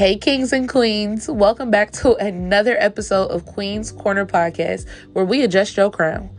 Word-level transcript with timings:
Hey, 0.00 0.16
kings 0.16 0.54
and 0.54 0.66
queens, 0.66 1.28
welcome 1.28 1.70
back 1.70 1.90
to 1.90 2.14
another 2.14 2.74
episode 2.78 3.26
of 3.26 3.44
Queen's 3.44 3.92
Corner 3.92 4.24
Podcast, 4.24 4.88
where 5.12 5.26
we 5.26 5.42
adjust 5.42 5.76
your 5.76 5.90
crown. 5.90 6.30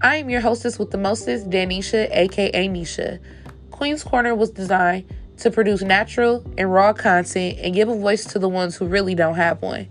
I 0.00 0.16
am 0.16 0.30
your 0.30 0.40
hostess 0.40 0.78
with 0.78 0.92
the 0.92 0.96
mostest, 0.96 1.50
Danisha, 1.50 2.08
aka 2.10 2.68
Nisha. 2.68 3.18
Queen's 3.70 4.02
Corner 4.02 4.34
was 4.34 4.48
designed 4.48 5.12
to 5.36 5.50
produce 5.50 5.82
natural 5.82 6.42
and 6.56 6.72
raw 6.72 6.94
content 6.94 7.58
and 7.60 7.74
give 7.74 7.90
a 7.90 7.94
voice 7.94 8.24
to 8.24 8.38
the 8.38 8.48
ones 8.48 8.76
who 8.76 8.86
really 8.86 9.14
don't 9.14 9.34
have 9.34 9.60
one. 9.60 9.90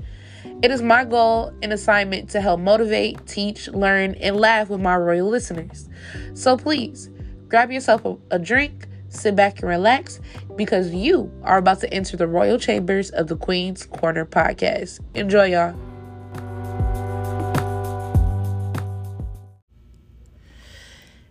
It 0.63 0.71
is 0.71 0.81
my 0.81 1.05
goal 1.05 1.53
and 1.61 1.71
assignment 1.71 2.31
to 2.31 2.41
help 2.41 2.59
motivate, 2.59 3.27
teach, 3.27 3.67
learn, 3.67 4.15
and 4.15 4.35
laugh 4.35 4.67
with 4.67 4.81
my 4.81 4.97
royal 4.97 5.29
listeners. 5.29 5.87
So 6.33 6.57
please 6.57 7.11
grab 7.49 7.71
yourself 7.71 8.03
a, 8.03 8.17
a 8.31 8.39
drink 8.39 8.87
sit 9.11 9.35
back 9.35 9.59
and 9.59 9.69
relax 9.69 10.19
because 10.55 10.93
you 10.93 11.31
are 11.43 11.57
about 11.57 11.81
to 11.81 11.93
enter 11.93 12.15
the 12.17 12.27
royal 12.27 12.57
chambers 12.57 13.09
of 13.11 13.27
the 13.27 13.35
Queen's 13.35 13.85
Corner 13.85 14.25
podcast. 14.25 14.99
Enjoy, 15.13 15.45
y'all. 15.45 15.75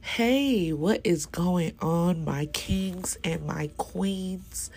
Hey, 0.03 0.73
what 0.73 1.01
is 1.03 1.25
going 1.25 1.73
on, 1.81 2.25
my 2.25 2.47
kings 2.47 3.17
and 3.25 3.47
my 3.47 3.71
queens? 3.79 4.71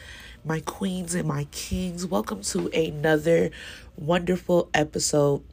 My 0.46 0.62
queens 0.62 1.16
and 1.16 1.27
my 1.27 1.46
kings. 1.52 2.05
Welcome 2.05 2.41
to 2.44 2.70
another 2.70 3.52
wonderful 3.98 4.70
episode 4.74 5.44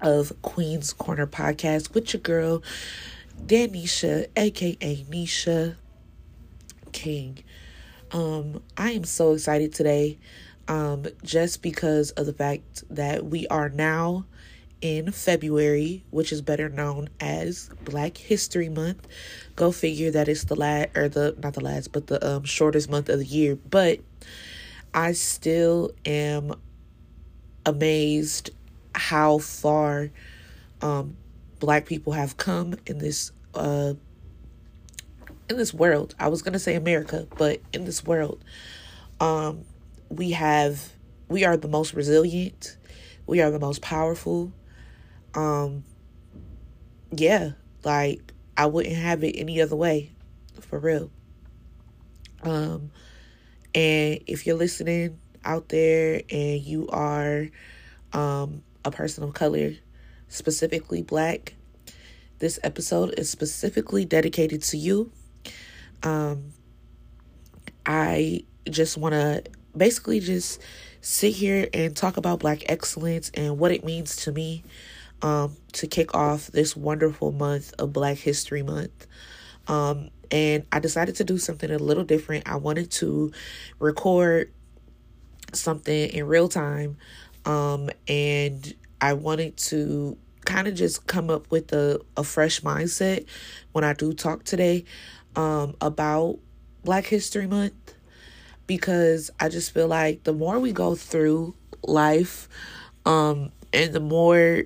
of 0.00 0.32
Queen's 0.42 0.92
Corner 0.92 1.26
podcast 1.26 1.94
with 1.94 2.12
your 2.12 2.20
girl, 2.20 2.62
Danisha, 3.46 4.28
aka 4.36 5.04
Nisha 5.10 5.76
King. 6.92 7.42
Um, 8.12 8.62
I 8.76 8.90
am 8.92 9.04
so 9.04 9.32
excited 9.32 9.72
today, 9.72 10.18
um, 10.68 11.06
just 11.22 11.62
because 11.62 12.10
of 12.12 12.26
the 12.26 12.32
fact 12.32 12.84
that 12.90 13.24
we 13.24 13.46
are 13.48 13.68
now 13.68 14.26
in 14.80 15.12
February, 15.12 16.04
which 16.10 16.32
is 16.32 16.42
better 16.42 16.68
known 16.68 17.08
as 17.20 17.70
Black 17.84 18.16
History 18.16 18.68
Month. 18.68 19.06
Go 19.56 19.72
figure 19.72 20.10
that 20.10 20.28
it's 20.28 20.44
the 20.44 20.56
last 20.56 20.88
or 20.96 21.08
the 21.08 21.36
not 21.42 21.54
the 21.54 21.60
last, 21.60 21.92
but 21.92 22.06
the 22.06 22.26
um 22.26 22.44
shortest 22.44 22.90
month 22.90 23.08
of 23.08 23.18
the 23.18 23.26
year. 23.26 23.56
But 23.56 24.00
I 24.94 25.12
still 25.12 25.92
am 26.06 26.54
amazed 27.66 28.50
how 28.94 29.38
far 29.38 30.10
um 30.80 31.16
black 31.58 31.86
people 31.86 32.14
have 32.14 32.36
come 32.36 32.74
in 32.86 32.98
this 32.98 33.32
uh 33.54 33.94
in 35.50 35.56
this 35.56 35.74
world, 35.74 36.14
I 36.18 36.28
was 36.28 36.42
going 36.42 36.52
to 36.52 36.58
say 36.58 36.76
America, 36.76 37.26
but 37.36 37.60
in 37.72 37.84
this 37.84 38.04
world, 38.04 38.42
um, 39.18 39.64
we 40.08 40.30
have, 40.30 40.92
we 41.28 41.44
are 41.44 41.56
the 41.56 41.68
most 41.68 41.92
resilient. 41.92 42.76
We 43.26 43.40
are 43.40 43.50
the 43.50 43.58
most 43.58 43.82
powerful. 43.82 44.52
Um, 45.34 45.84
yeah, 47.10 47.50
like 47.84 48.32
I 48.56 48.66
wouldn't 48.66 48.94
have 48.94 49.24
it 49.24 49.36
any 49.36 49.60
other 49.60 49.76
way, 49.76 50.12
for 50.60 50.78
real. 50.78 51.10
Um, 52.42 52.92
and 53.74 54.20
if 54.26 54.46
you're 54.46 54.56
listening 54.56 55.18
out 55.44 55.68
there 55.68 56.22
and 56.30 56.60
you 56.60 56.88
are, 56.88 57.48
um, 58.12 58.62
a 58.84 58.90
person 58.90 59.24
of 59.24 59.34
color, 59.34 59.72
specifically 60.28 61.02
black, 61.02 61.54
this 62.38 62.58
episode 62.62 63.14
is 63.18 63.28
specifically 63.28 64.04
dedicated 64.04 64.62
to 64.62 64.78
you 64.78 65.12
um, 66.02 66.52
I 67.86 68.44
just 68.68 68.96
want 68.96 69.14
to 69.14 69.42
basically 69.76 70.20
just 70.20 70.60
sit 71.00 71.34
here 71.34 71.68
and 71.72 71.96
talk 71.96 72.16
about 72.16 72.40
Black 72.40 72.62
excellence 72.70 73.30
and 73.34 73.58
what 73.58 73.72
it 73.72 73.84
means 73.84 74.16
to 74.16 74.32
me 74.32 74.62
um, 75.22 75.56
to 75.72 75.86
kick 75.86 76.14
off 76.14 76.48
this 76.48 76.76
wonderful 76.76 77.32
month 77.32 77.72
of 77.78 77.92
Black 77.92 78.18
History 78.18 78.62
Month. 78.62 79.06
Um, 79.68 80.10
and 80.30 80.64
I 80.72 80.78
decided 80.78 81.16
to 81.16 81.24
do 81.24 81.38
something 81.38 81.70
a 81.70 81.78
little 81.78 82.04
different. 82.04 82.48
I 82.48 82.56
wanted 82.56 82.90
to 82.92 83.32
record 83.78 84.52
something 85.52 86.10
in 86.10 86.26
real 86.26 86.48
time, 86.48 86.96
um, 87.44 87.90
and 88.06 88.74
I 89.00 89.14
wanted 89.14 89.56
to 89.56 90.16
kind 90.44 90.68
of 90.68 90.74
just 90.74 91.06
come 91.06 91.30
up 91.30 91.50
with 91.50 91.72
a, 91.72 92.00
a 92.16 92.24
fresh 92.24 92.60
mindset 92.60 93.26
when 93.72 93.84
I 93.84 93.92
do 93.92 94.12
talk 94.12 94.44
today 94.44 94.84
um, 95.36 95.76
about 95.80 96.38
Black 96.84 97.06
History 97.06 97.46
Month 97.46 97.94
because 98.66 99.30
I 99.40 99.48
just 99.48 99.72
feel 99.72 99.88
like 99.88 100.24
the 100.24 100.32
more 100.32 100.58
we 100.58 100.72
go 100.72 100.94
through 100.94 101.54
life 101.82 102.48
um, 103.04 103.52
and 103.72 103.92
the 103.92 104.00
more 104.00 104.64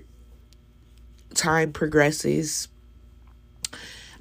time 1.34 1.72
progresses, 1.72 2.68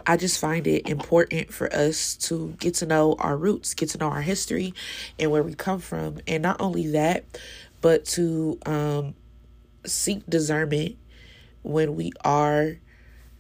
I 0.06 0.18
just 0.18 0.40
find 0.40 0.68
it 0.68 0.88
important 0.90 1.54
for 1.54 1.74
us 1.74 2.16
to 2.28 2.56
get 2.60 2.76
to 2.76 2.86
know 2.86 3.16
our 3.20 3.38
roots, 3.38 3.74
get 3.74 3.90
to 3.90 3.98
know 3.98 4.10
our 4.10 4.22
history 4.22 4.74
and 5.20 5.32
where 5.32 5.44
we 5.44 5.54
come 5.54 5.80
from. 5.80 6.20
And 6.28 6.44
not 6.44 6.60
only 6.60 6.88
that, 6.88 7.26
but 7.82 8.06
to 8.06 8.60
um, 8.66 9.16
seek 9.86 10.26
discernment 10.28 10.98
when 11.62 11.96
we 11.96 12.12
are 12.24 12.78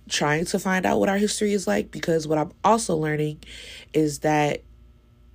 trying 0.09 0.45
to 0.45 0.59
find 0.59 0.85
out 0.85 0.99
what 0.99 1.09
our 1.09 1.17
history 1.17 1.53
is 1.53 1.67
like 1.67 1.91
because 1.91 2.27
what 2.27 2.37
I'm 2.37 2.51
also 2.63 2.95
learning 2.95 3.39
is 3.93 4.19
that 4.19 4.61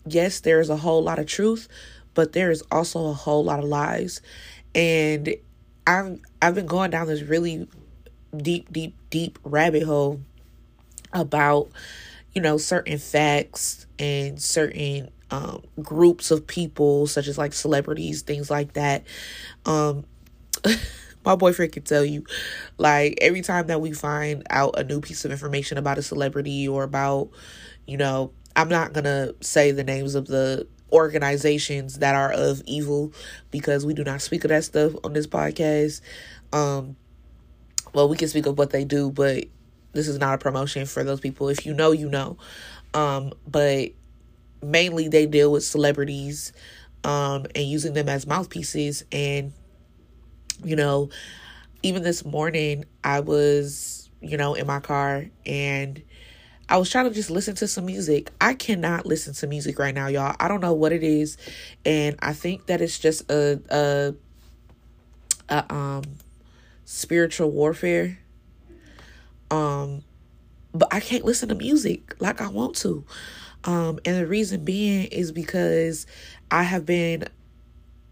yes, 0.07 0.41
there's 0.41 0.71
a 0.71 0.77
whole 0.77 1.03
lot 1.03 1.19
of 1.19 1.27
truth, 1.27 1.69
but 2.15 2.33
there 2.33 2.51
is 2.51 2.63
also 2.71 3.07
a 3.09 3.13
whole 3.13 3.45
lot 3.45 3.59
of 3.59 3.65
lies. 3.67 4.21
And 4.75 5.35
I've 5.87 6.21
I've 6.43 6.55
been 6.55 6.67
going 6.67 6.91
down 6.91 7.07
this 7.07 7.23
really 7.23 7.69
deep, 8.37 8.73
deep, 8.73 8.97
deep 9.11 9.39
rabbit 9.45 9.83
hole 9.83 10.21
about, 11.13 11.71
you 12.35 12.43
know, 12.43 12.59
certain 12.59 12.99
facts 12.99 13.87
and 13.99 14.41
certain 14.41 15.11
um, 15.31 15.63
groups 15.83 16.31
of 16.31 16.47
people, 16.47 17.07
such 17.07 17.27
as 17.29 17.39
like 17.39 17.53
celebrities, 17.53 18.23
things 18.23 18.51
like 18.51 18.75
that. 18.75 19.05
Um, 19.65 20.05
my 21.29 21.37
boyfriend 21.37 21.73
can 21.73 21.83
tell 21.83 22.05
you 22.05 22.25
like 22.79 23.19
every 23.21 23.43
time 23.43 23.67
that 23.69 23.81
we 23.81 23.93
find 23.93 24.43
out 24.51 24.79
a 24.79 24.85
new 24.85 25.01
piece 25.01 25.25
of 25.25 25.31
information 25.31 25.79
about 25.79 25.99
a 25.99 26.03
celebrity 26.03 26.67
or 26.67 26.83
about 26.83 27.29
you 27.87 27.97
know 27.97 28.33
i'm 28.57 28.69
not 28.69 28.93
gonna 28.93 29.33
say 29.41 29.71
the 29.71 29.85
names 29.85 30.15
of 30.15 30.27
the 30.27 30.67
organizations 30.93 31.99
that 31.99 32.15
are 32.15 32.33
of 32.33 32.63
evil 32.67 33.13
because 33.51 33.85
we 33.85 33.95
do 33.95 34.05
not 34.05 34.23
speak 34.23 34.45
of 34.45 34.51
that 34.51 34.65
stuff 34.65 34.93
on 35.05 35.13
this 35.13 35.27
podcast. 35.27 36.01
Um 36.53 36.97
well 37.93 38.09
we 38.09 38.17
can 38.17 38.29
speak 38.29 38.47
of 38.47 38.59
what 38.59 38.71
they 38.71 38.85
do 38.85 39.11
but 39.11 39.45
this 39.93 40.09
is 40.09 40.19
not 40.19 40.35
a 40.35 40.39
promotion 40.39 40.87
for 40.87 41.05
those 41.05 41.21
people. 41.21 41.49
If 41.49 41.67
you 41.67 41.75
know 41.75 41.93
you 41.93 42.09
know. 42.09 42.37
Um 42.95 43.33
but 43.47 43.91
mainly 44.63 45.09
they 45.09 45.27
deal 45.27 45.53
with 45.53 45.65
celebrities 45.65 46.53
um 47.05 47.47
and 47.55 47.65
using 47.65 47.93
them 47.93 48.09
as 48.09 48.27
mouthpieces 48.27 49.05
and 49.13 49.53
you 50.65 50.77
know, 50.77 51.11
even 51.83 52.03
this 52.03 52.25
morning, 52.25 52.85
I 53.05 53.21
was, 53.21 54.11
you 54.21 54.37
know, 54.37 54.55
in 54.55 54.67
my 54.67 54.81
car 54.81 55.27
and 55.47 56.03
I 56.69 56.77
was 56.77 56.91
trying 56.91 57.09
to 57.09 57.15
just 57.15 57.31
listen 57.31 57.55
to 57.57 57.69
some 57.69 57.87
music. 57.87 58.31
I 58.41 58.55
cannot 58.55 59.07
listen 59.07 59.33
to 59.35 59.47
music 59.47 59.79
right 59.79 59.95
now, 59.95 60.09
y'all. 60.09 60.37
I 60.39 60.49
don't 60.49 60.61
know 60.61 60.75
what 60.75 60.93
it 60.93 61.03
is. 61.03 61.39
And 61.85 62.17
I 62.21 62.35
think 62.35 62.67
that 62.67 62.81
it's 62.81 62.99
just 62.99 63.31
a, 63.31 63.61
a, 63.71 64.15
a 65.55 65.75
um, 65.75 66.05
spiritual 66.85 67.51
warfare. 67.51 68.19
Um, 69.51 70.03
but 70.75 70.93
I 70.93 71.01
can't 71.01 71.25
listen 71.25 71.49
to 71.49 71.55
music 71.55 72.15
like 72.21 72.43
I 72.43 72.49
want 72.49 72.77
to. 72.77 73.05
Um, 73.65 73.99
and 74.05 74.17
the 74.17 74.27
reason 74.27 74.65
being 74.65 75.07
is 75.07 75.33
because 75.33 76.07
I 76.51 76.65
have 76.65 76.85
been 76.85 77.25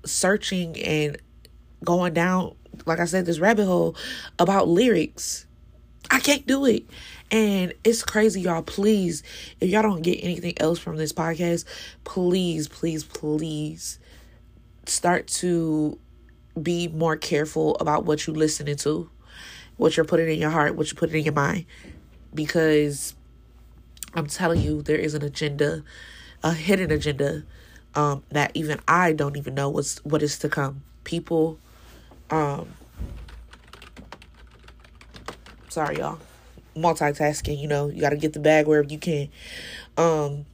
searching 0.05 0.81
and 0.83 1.19
going 1.87 2.13
down, 2.13 2.55
like 2.85 3.01
I 3.01 3.07
said, 3.07 3.25
this 3.25 3.39
rabbit 3.39 3.65
hole 3.65 3.97
about 4.39 4.69
lyrics. 4.69 5.47
I 6.11 6.21
can't 6.21 6.47
do 6.47 6.67
it. 6.67 6.85
And 7.31 7.73
it's 7.83 8.03
crazy, 8.03 8.43
y'all. 8.43 8.63
Please, 8.63 9.23
if 9.61 9.71
y'all 9.71 9.83
don't 9.83 10.03
get 10.03 10.23
anything 10.23 10.55
else 10.59 10.79
from 10.79 10.97
this 10.97 11.13
podcast, 11.13 11.65
please, 12.05 12.69
please, 12.69 13.03
please 13.03 13.99
start 14.85 15.27
to 15.27 15.99
be 16.61 16.89
more 16.89 17.17
careful 17.17 17.77
about 17.77 18.05
what 18.05 18.27
you're 18.27 18.37
listening 18.37 18.77
to, 18.77 19.11
what 19.77 19.97
you're 19.97 20.07
putting 20.07 20.29
in 20.29 20.39
your 20.39 20.51
heart, 20.51 20.77
what 20.77 20.87
you're 20.87 20.99
putting 20.99 21.17
in 21.17 21.25
your 21.25 21.35
mind. 21.35 21.67
Because 22.35 23.15
I'm 24.15 24.27
telling 24.27 24.61
you, 24.61 24.83
there 24.83 24.99
is 24.99 25.15
an 25.15 25.25
agenda, 25.25 25.83
a 26.43 26.53
hidden 26.53 26.91
agenda, 26.91 27.45
um, 27.95 28.23
that 28.31 28.53
even 28.55 28.79
I 28.87 29.13
don't 29.13 29.37
even 29.37 29.55
know 29.55 29.71
what's 29.71 30.05
what 30.05 30.23
is 30.23 30.39
to 30.41 30.49
come. 30.49 30.83
People 31.05 31.59
um, 32.31 32.69
sorry, 35.69 35.99
y'all. 35.99 36.19
Multitasking, 36.77 37.59
you 37.59 37.69
know, 37.69 37.89
you 37.89 38.01
got 38.01 38.11
to 38.11 38.17
get 38.17 38.33
the 38.33 38.41
bag 38.41 38.67
wherever 38.67 38.89
you 38.89 38.99
can. 38.99 39.29
Um, 39.97 40.45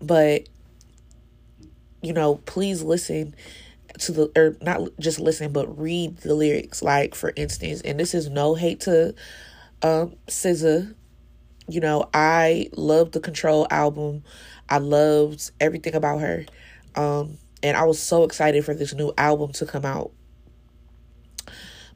but 0.00 0.48
you 2.00 2.12
know, 2.12 2.36
please 2.46 2.82
listen 2.82 3.34
to 3.98 4.12
the 4.12 4.32
or 4.36 4.56
not 4.62 4.88
just 4.98 5.18
listen 5.18 5.52
but 5.52 5.78
read 5.78 6.18
the 6.18 6.34
lyrics. 6.34 6.82
Like 6.82 7.14
for 7.14 7.32
instance 7.36 7.80
and 7.82 7.98
this 7.98 8.14
is 8.14 8.28
no 8.28 8.54
hate 8.54 8.80
to 8.80 9.14
um 9.82 10.14
SZA 10.28 10.94
you 11.68 11.80
know 11.80 12.08
I 12.14 12.68
love 12.76 13.12
the 13.12 13.20
Control 13.20 13.66
album. 13.70 14.22
I 14.68 14.78
loved 14.78 15.50
everything 15.60 15.94
about 15.94 16.20
her. 16.20 16.44
Um 16.94 17.38
and 17.62 17.76
I 17.76 17.84
was 17.84 17.98
so 17.98 18.22
excited 18.22 18.64
for 18.64 18.74
this 18.74 18.94
new 18.94 19.12
album 19.18 19.52
to 19.54 19.66
come 19.66 19.84
out 19.84 20.12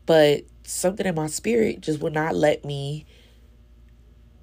but 0.07 0.43
something 0.65 1.07
in 1.07 1.15
my 1.15 1.27
spirit 1.27 1.81
just 1.81 2.01
would 2.01 2.13
not 2.15 2.35
let 2.35 2.65
me 2.65 3.07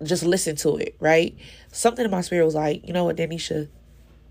just 0.03 0.23
listen 0.23 0.55
to 0.55 0.77
it 0.77 0.95
right? 0.99 1.35
Something 1.71 2.05
in 2.05 2.11
my 2.11 2.21
spirit 2.21 2.45
was 2.45 2.55
like 2.55 2.85
you 2.87 2.93
know 2.93 3.05
what 3.05 3.17
Danisha? 3.17 3.67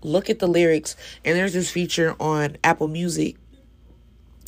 Look 0.01 0.29
at 0.29 0.39
the 0.39 0.47
lyrics. 0.47 0.95
And 1.25 1.37
there's 1.37 1.53
this 1.53 1.69
feature 1.69 2.15
on 2.19 2.57
apple 2.63 2.87
music 2.87 3.35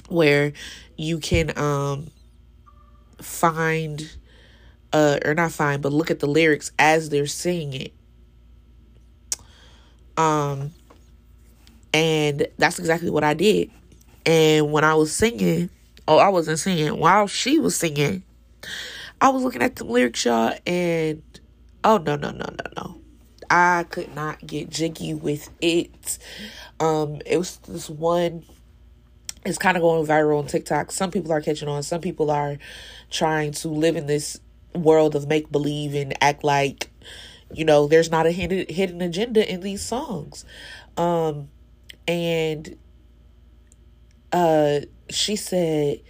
where 0.08 0.54
you 0.98 1.20
can 1.20 1.58
um 1.58 2.08
find 3.22 4.12
uh 4.94 5.20
or 5.24 5.34
not 5.34 5.52
find 5.52 5.82
but 5.82 5.94
look 5.94 6.12
at 6.12 6.20
the 6.20 6.28
lyrics 6.28 6.72
as 6.80 7.10
they're 7.10 7.28
singing 7.28 7.82
it. 7.82 7.94
Um 10.18 10.72
and 11.94 12.48
that's 12.58 12.80
exactly 12.80 13.10
what 13.10 13.24
i 13.24 13.34
did. 13.34 13.70
And 14.26 14.72
when 14.72 14.84
i 14.84 14.96
was 14.96 15.14
singing 15.14 15.70
oh 16.12 16.18
i 16.18 16.30
wasn't 16.30 16.60
singing 16.60 16.98
while 16.98 17.28
she 17.28 17.60
was 17.60 17.76
singing 17.76 18.24
i 19.22 19.30
was 19.30 19.44
looking 19.44 19.62
at 19.62 19.76
the 19.78 19.84
lyrics 19.84 20.26
y'all 20.26 20.54
and 20.66 21.22
oh 21.84 21.98
no 21.98 22.16
no 22.16 22.32
no 22.32 22.46
no 22.46 22.72
no 22.78 23.02
I 23.52 23.84
could 23.84 24.16
not 24.16 24.48
get 24.48 24.70
jiggy 24.70 25.14
with 25.14 25.50
it. 25.60 26.18
Um, 26.80 27.20
it 27.26 27.38
was 27.38 27.58
this 27.58 27.90
one. 27.90 28.46
It's 29.46 29.58
kind 29.58 29.76
of 29.76 29.82
going 29.82 30.08
viral 30.08 30.40
on 30.40 30.48
TikTok. 30.48 30.90
Some 30.92 31.12
people 31.12 31.34
are 31.34 31.42
catching 31.42 31.68
on. 31.68 31.84
Some 31.84 32.00
people 32.00 32.32
are 32.32 32.58
trying 33.10 33.52
to 33.52 33.68
live 33.68 33.98
in 33.98 34.06
this 34.06 34.40
world 34.74 35.18
of 35.18 35.28
make 35.28 35.52
believe 35.52 35.96
and 35.96 36.14
act 36.24 36.46
like, 36.46 36.90
you 37.54 37.66
know, 37.66 37.88
there's 37.88 38.10
not 38.10 38.26
a 38.26 38.32
hidden 38.32 38.66
hidden 38.70 39.02
agenda 39.02 39.52
in 39.52 39.60
these 39.60 39.82
songs. 39.82 40.46
Um, 40.96 41.50
and 42.08 42.78
uh, 44.32 44.80
she 45.14 45.36
said, 45.36 46.02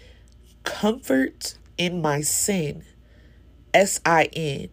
"Comfort 0.64 1.56
in 1.78 2.02
my 2.02 2.22
sin." 2.22 2.84
S 3.74 4.02
I 4.06 4.30
N 4.34 4.70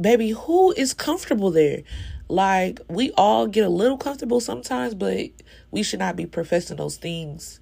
baby, 0.00 0.30
who 0.30 0.72
is 0.72 0.94
comfortable 0.94 1.50
there? 1.50 1.82
Like, 2.28 2.80
we 2.88 3.12
all 3.12 3.46
get 3.46 3.64
a 3.64 3.70
little 3.70 3.98
comfortable 3.98 4.40
sometimes, 4.40 4.94
but 4.94 5.30
we 5.70 5.82
should 5.82 5.98
not 5.98 6.16
be 6.16 6.26
professing 6.26 6.76
those 6.76 6.96
things, 6.96 7.60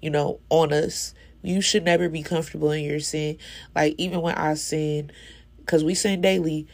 you 0.00 0.10
know, 0.10 0.40
on 0.50 0.72
us. 0.72 1.14
You 1.42 1.60
should 1.60 1.84
never 1.84 2.08
be 2.08 2.22
comfortable 2.22 2.70
in 2.70 2.84
your 2.84 3.00
sin. 3.00 3.38
Like, 3.74 3.94
even 3.98 4.20
when 4.20 4.34
I 4.34 4.54
sin, 4.54 5.10
because 5.58 5.82
we 5.82 5.94
sin 5.94 6.20
daily, 6.20 6.66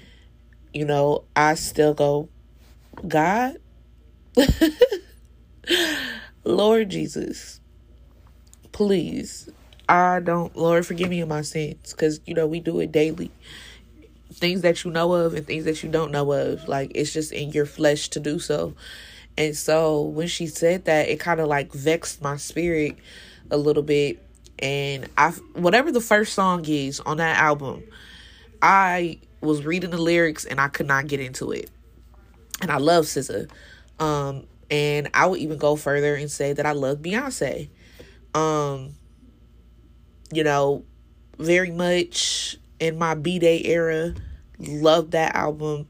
you 0.74 0.84
know, 0.84 1.24
I 1.36 1.54
still 1.54 1.94
go, 1.94 2.28
God, 3.06 3.56
Lord 6.44 6.90
Jesus, 6.90 7.60
please, 8.76 9.48
I 9.88 10.20
don't, 10.20 10.54
Lord, 10.54 10.84
forgive 10.84 11.08
me 11.08 11.22
of 11.22 11.28
my 11.30 11.40
sins, 11.40 11.92
because, 11.92 12.20
you 12.26 12.34
know, 12.34 12.46
we 12.46 12.60
do 12.60 12.78
it 12.80 12.92
daily 12.92 13.30
things 14.30 14.60
that 14.60 14.84
you 14.84 14.90
know 14.90 15.14
of 15.14 15.32
and 15.32 15.46
things 15.46 15.64
that 15.64 15.82
you 15.82 15.88
don't 15.88 16.10
know 16.12 16.30
of. 16.30 16.68
Like 16.68 16.92
it's 16.94 17.10
just 17.10 17.32
in 17.32 17.52
your 17.52 17.64
flesh 17.64 18.10
to 18.10 18.20
do 18.20 18.38
so. 18.38 18.74
And 19.38 19.56
so 19.56 20.02
when 20.02 20.28
she 20.28 20.46
said 20.46 20.84
that, 20.84 21.08
it 21.08 21.18
kind 21.18 21.40
of 21.40 21.48
like 21.48 21.72
vexed 21.72 22.20
my 22.20 22.36
spirit 22.36 22.96
a 23.50 23.56
little 23.56 23.82
bit. 23.82 24.22
And 24.58 25.08
I, 25.16 25.30
whatever 25.54 25.90
the 25.90 26.02
first 26.02 26.34
song 26.34 26.66
is 26.66 27.00
on 27.00 27.16
that 27.16 27.38
album, 27.38 27.82
I 28.60 29.20
was 29.40 29.64
reading 29.64 29.88
the 29.88 29.96
lyrics 29.96 30.44
and 30.44 30.60
I 30.60 30.68
could 30.68 30.86
not 30.86 31.06
get 31.06 31.20
into 31.20 31.50
it. 31.50 31.70
And 32.60 32.70
I 32.70 32.76
love 32.76 33.06
SZA. 33.06 33.48
Um, 33.98 34.44
and 34.70 35.08
I 35.14 35.24
would 35.24 35.40
even 35.40 35.56
go 35.56 35.76
further 35.76 36.14
and 36.14 36.30
say 36.30 36.52
that 36.52 36.66
I 36.66 36.72
love 36.72 36.98
Beyonce. 36.98 37.70
Um, 38.36 38.94
you 40.30 40.44
know, 40.44 40.84
very 41.38 41.70
much 41.70 42.56
in 42.78 42.98
my 42.98 43.14
B'Day 43.14 43.62
era. 43.64 44.14
Love 44.58 45.12
that 45.12 45.34
album. 45.34 45.88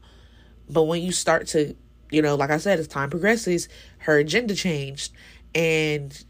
But 0.69 0.83
when 0.83 1.01
you 1.01 1.11
start 1.11 1.47
to, 1.47 1.75
you 2.09 2.21
know, 2.21 2.35
like 2.35 2.49
I 2.49 2.57
said, 2.57 2.79
as 2.79 2.87
time 2.87 3.09
progresses, 3.09 3.67
her 3.99 4.17
agenda 4.17 4.55
changed. 4.55 5.11
And 5.53 6.23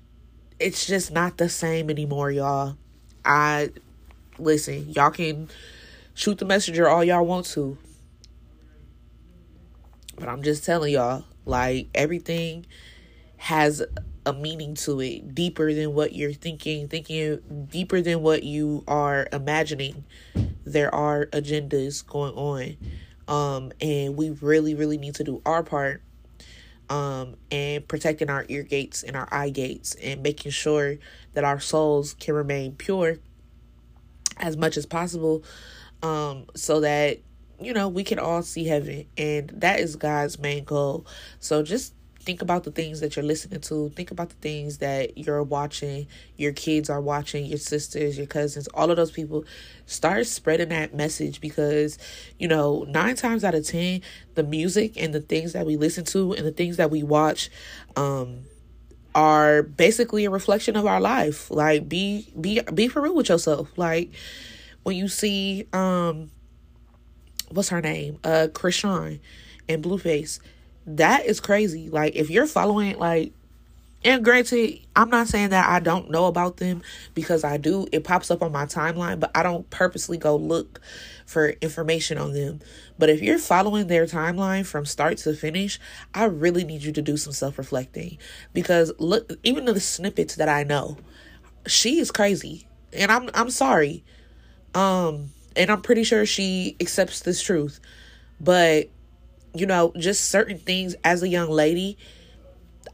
it's 0.59 0.87
just 0.87 1.11
not 1.11 1.37
the 1.37 1.49
same 1.49 1.89
anymore, 1.89 2.31
y'all. 2.31 2.77
I 3.23 3.69
listen, 4.39 4.89
y'all 4.89 5.11
can 5.11 5.49
shoot 6.13 6.37
the 6.37 6.45
messenger 6.45 6.87
all 6.87 7.03
y'all 7.03 7.25
want 7.25 7.45
to. 7.47 7.77
But 10.15 10.29
I'm 10.29 10.41
just 10.41 10.65
telling 10.65 10.93
y'all, 10.93 11.25
like 11.45 11.89
everything 11.93 12.65
has 13.37 13.83
a 14.27 14.33
meaning 14.33 14.75
to 14.75 15.00
it, 15.00 15.33
deeper 15.33 15.74
than 15.74 15.94
what 15.94 16.13
you're 16.13 16.33
thinking, 16.33 16.88
thinking 16.89 17.68
deeper 17.71 18.01
than 18.01 18.21
what 18.21 18.44
you 18.44 18.83
are 18.88 19.27
imagining. 19.31 20.03
There 20.65 20.94
are 20.94 21.27
agendas 21.27 22.06
going 22.06 22.33
on. 22.33 22.77
Um, 23.27 23.71
and 23.79 24.18
we 24.18 24.31
really, 24.31 24.75
really 24.75 24.97
need 24.97 25.15
to 25.15 25.24
do 25.24 25.41
our 25.45 25.63
part 25.63 26.01
um, 26.89 27.35
and 27.51 27.88
protecting 27.88 28.29
our 28.29 28.45
ear 28.50 28.63
gates 28.63 29.03
and 29.03 29.15
our 29.15 29.27
eye 29.31 29.50
gates 29.50 29.95
and 29.95 30.21
making 30.21 30.51
sure 30.51 30.97
that 31.33 31.44
our 31.44 31.59
souls 31.59 32.13
can 32.13 32.35
remain 32.35 32.74
pure 32.74 33.18
as 34.38 34.57
much 34.57 34.77
as 34.77 34.85
possible 34.85 35.44
um, 36.03 36.45
so 36.56 36.81
that 36.81 37.19
you 37.59 37.74
know 37.74 37.88
we 37.88 38.03
can 38.03 38.19
all 38.19 38.44
see 38.44 38.65
heaven 38.65 39.07
and 39.18 39.50
that 39.50 39.79
is 39.79 39.95
god's 39.95 40.38
main 40.38 40.63
goal 40.63 41.07
so 41.39 41.63
just 41.63 41.91
think 42.27 42.41
about 42.41 42.65
the 42.65 42.71
things 42.71 43.00
that 43.00 43.15
you're 43.15 43.24
listening 43.24 43.62
to. 43.62 43.88
Think 43.95 44.12
about 44.12 44.27
the 44.27 44.35
things 44.35 44.79
that 44.79 45.18
you're 45.18 45.41
watching 45.44 46.07
your 46.35 46.51
kids 46.51 46.89
are 46.89 47.00
watching 47.00 47.45
your 47.45 47.57
sisters 47.57 48.18
your 48.18 48.27
cousins 48.27 48.68
all 48.74 48.91
of 48.91 48.97
those 48.97 49.12
people. 49.12 49.45
Start 49.85 50.27
spreading 50.27 50.68
that 50.69 50.94
message 50.94 51.39
because 51.39 51.97
you 52.38 52.50
know 52.50 52.85
nine 52.89 53.15
times 53.15 53.45
out 53.45 53.56
of 53.56 53.65
ten 53.65 54.01
the 54.35 54.44
music 54.44 55.01
and 55.01 55.13
the 55.13 55.21
things 55.21 55.53
that 55.53 55.65
we 55.65 55.77
listen 55.77 56.03
to 56.03 56.34
and 56.34 56.46
the 56.46 56.51
things 56.51 56.75
that 56.75 56.91
we 56.91 57.01
watch 57.01 57.50
um 57.96 58.41
are 59.15 59.63
basically 59.63 60.25
a 60.25 60.29
reflection 60.29 60.75
of 60.75 60.86
our 60.86 61.00
life. 61.00 61.50
Like 61.50 61.88
be 61.88 62.29
be 62.39 62.60
be 62.74 62.89
for 62.89 63.01
real 63.01 63.15
with 63.15 63.29
yourself. 63.29 63.69
Like 63.77 64.12
when 64.84 64.98
you 64.98 65.07
see 65.07 65.65
um 65.72 66.29
what's 67.50 67.69
her 67.69 67.79
name? 67.79 68.19
Uh 68.25 68.50
Chrisean 68.51 69.22
and 69.69 69.81
Blueface 69.81 70.41
that 70.88 71.25
is 71.25 71.39
crazy. 71.39 71.89
Like 71.89 72.15
if 72.15 72.29
you're 72.29 72.48
following 72.48 72.98
like 72.98 73.34
and 74.03 74.24
granted, 74.24 74.79
I'm 74.96 75.10
not 75.10 75.27
saying 75.27 75.50
that 75.50 75.67
I 75.67 75.79
don't 75.79 76.12
know 76.12 76.27
about 76.27 76.58
them 76.58 76.82
because 77.13 77.44
I 77.44 77.58
do. 77.58 77.88
It 77.91 78.03
pops 78.03 78.29
up 78.29 78.41
on 78.44 78.51
my 78.51 78.65
timeline, 78.65 79.20
but 79.20 79.32
I 79.36 79.44
don't 79.44 79.70
purposely 79.70 80.17
go 80.17 80.36
look 80.36 80.79
for 81.25 81.50
information 81.62 82.17
on 82.17 82.34
them. 82.34 82.62
But 82.98 83.10
if 83.10 83.22
you're 83.22 83.39
following 83.39 83.88
their 83.88 84.06
timeline 84.06 84.65
from 84.65 84.86
start 84.86 85.17
to 85.20 85.34
finish, 85.34 85.79
I 86.13 86.25
really 86.25 86.63
need 86.63 86.84
you 86.84 86.94
to 86.94 87.01
do 87.01 87.17
some 87.17 87.34
self-reflecting 87.34 88.17
because 88.53 88.94
look, 89.00 89.34
even 89.44 89.65
the 89.65 89.79
snippets 89.79 90.36
that 90.36 90.48
I 90.48 90.63
know, 90.63 90.98
she 91.65 92.00
is 92.00 92.12
crazy. 92.12 92.67
And 92.94 93.12
I'm 93.12 93.29
I'm 93.34 93.50
sorry. 93.50 94.03
Um 94.74 95.32
and 95.56 95.72
I'm 95.72 95.82
pretty 95.82 96.03
sure 96.03 96.25
she 96.25 96.77
accepts 96.79 97.22
this 97.22 97.41
truth. 97.41 97.79
But 98.39 98.89
you 99.57 99.65
know, 99.65 99.93
just 99.97 100.29
certain 100.29 100.57
things 100.57 100.95
as 101.03 101.23
a 101.23 101.27
young 101.27 101.49
lady, 101.49 101.97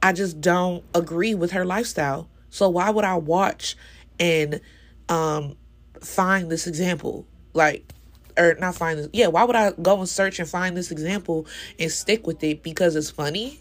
I 0.02 0.14
just 0.14 0.42
don't 0.42 0.84
agree 0.94 1.36
with 1.36 1.52
her 1.52 1.66
lifestyle. 1.66 2.30
So 2.50 2.70
why 2.70 2.90
would 2.90 3.06
I 3.06 3.16
watch 3.16 3.76
and 4.20 4.62
um 5.10 5.56
find 6.02 6.50
this 6.50 6.68
example? 6.68 7.26
Like 7.54 7.92
or 8.38 8.56
not 8.56 8.76
find 8.76 9.00
this 9.00 9.10
yeah, 9.14 9.28
why 9.28 9.44
would 9.44 9.56
I 9.56 9.72
go 9.72 10.00
and 10.00 10.10
search 10.10 10.40
and 10.40 10.50
find 10.50 10.76
this 10.76 10.92
example 10.92 11.46
and 11.80 11.92
stick 11.92 12.26
with 12.28 12.44
it 12.44 12.64
because 12.64 12.96
it's 12.96 13.10
funny? 13.10 13.60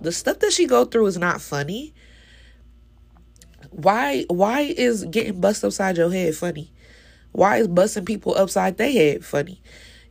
The 0.00 0.12
stuff 0.12 0.40
that 0.40 0.52
she 0.52 0.66
go 0.66 0.84
through 0.84 1.06
is 1.06 1.18
not 1.18 1.40
funny. 1.40 1.94
Why 3.70 4.24
why 4.28 4.60
is 4.60 5.04
getting 5.04 5.40
bust 5.40 5.64
upside 5.64 5.96
your 5.96 6.10
head 6.10 6.34
funny? 6.34 6.72
Why 7.32 7.58
is 7.58 7.68
busting 7.68 8.04
people 8.04 8.34
upside 8.36 8.78
their 8.78 8.90
head 8.90 9.24
funny? 9.24 9.60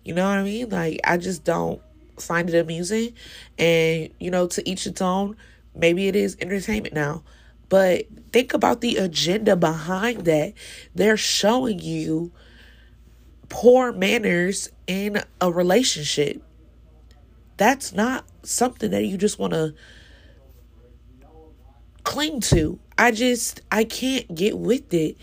You 0.03 0.13
know 0.13 0.27
what 0.27 0.37
I 0.37 0.43
mean? 0.43 0.69
Like 0.69 0.99
I 1.03 1.17
just 1.17 1.43
don't 1.43 1.81
find 2.19 2.49
it 2.49 2.57
amusing. 2.57 3.13
And 3.57 4.09
you 4.19 4.31
know 4.31 4.47
to 4.47 4.67
each 4.67 4.85
its 4.87 5.01
own. 5.01 5.35
Maybe 5.75 6.07
it 6.07 6.15
is 6.15 6.37
entertainment 6.39 6.93
now. 6.93 7.23
But 7.67 8.05
think 8.31 8.53
about 8.53 8.81
the 8.81 8.97
agenda 8.97 9.55
behind 9.55 10.25
that. 10.25 10.53
They're 10.93 11.17
showing 11.17 11.79
you 11.79 12.31
poor 13.49 13.91
manners 13.91 14.69
in 14.87 15.21
a 15.41 15.51
relationship. 15.51 16.41
That's 17.57 17.93
not 17.93 18.25
something 18.43 18.91
that 18.91 19.05
you 19.05 19.17
just 19.17 19.39
want 19.39 19.53
to 19.53 19.73
cling 22.03 22.39
to. 22.39 22.79
I 22.97 23.11
just 23.11 23.61
I 23.71 23.83
can't 23.83 24.33
get 24.33 24.57
with 24.57 24.93
it. 24.93 25.17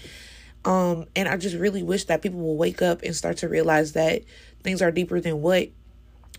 Um 0.65 1.07
and 1.15 1.29
I 1.29 1.37
just 1.37 1.57
really 1.57 1.83
wish 1.83 2.05
that 2.07 2.23
people 2.23 2.41
will 2.41 2.57
wake 2.57 2.83
up 2.83 3.03
and 3.03 3.15
start 3.15 3.39
to 3.39 3.49
realize 3.49 3.93
that 3.93 4.23
things 4.63 4.83
are 4.83 4.91
deeper 4.91 5.21
than 5.21 5.41
what 5.41 5.69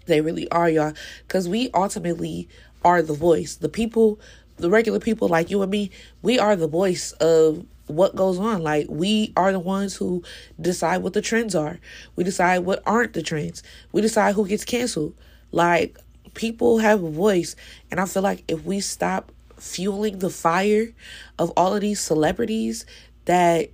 they 0.05 0.21
really 0.21 0.49
are, 0.49 0.69
y'all. 0.69 0.93
Cuz 1.27 1.47
we 1.47 1.69
ultimately 1.73 2.47
are 2.83 3.01
the 3.01 3.13
voice. 3.13 3.55
The 3.55 3.69
people, 3.69 4.19
the 4.57 4.69
regular 4.69 4.99
people 4.99 5.27
like 5.27 5.49
you 5.49 5.61
and 5.61 5.71
me, 5.71 5.91
we 6.21 6.39
are 6.39 6.55
the 6.55 6.67
voice 6.67 7.11
of 7.13 7.65
what 7.87 8.15
goes 8.15 8.39
on. 8.39 8.61
Like 8.61 8.87
we 8.89 9.33
are 9.35 9.51
the 9.51 9.59
ones 9.59 9.95
who 9.95 10.23
decide 10.59 10.97
what 10.97 11.13
the 11.13 11.21
trends 11.21 11.55
are. 11.55 11.79
We 12.15 12.23
decide 12.23 12.59
what 12.59 12.81
aren't 12.85 13.13
the 13.13 13.21
trends. 13.21 13.63
We 13.91 14.01
decide 14.01 14.35
who 14.35 14.47
gets 14.47 14.65
canceled. 14.65 15.15
Like 15.51 15.97
people 16.33 16.79
have 16.79 17.03
a 17.03 17.09
voice 17.09 17.55
and 17.91 17.99
I 17.99 18.05
feel 18.05 18.23
like 18.23 18.43
if 18.47 18.63
we 18.63 18.79
stop 18.79 19.31
fueling 19.57 20.19
the 20.19 20.29
fire 20.29 20.91
of 21.39 21.51
all 21.55 21.73
of 21.73 21.81
these 21.81 21.99
celebrities 21.99 22.85
that 23.25 23.69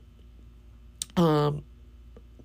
um 1.17 1.63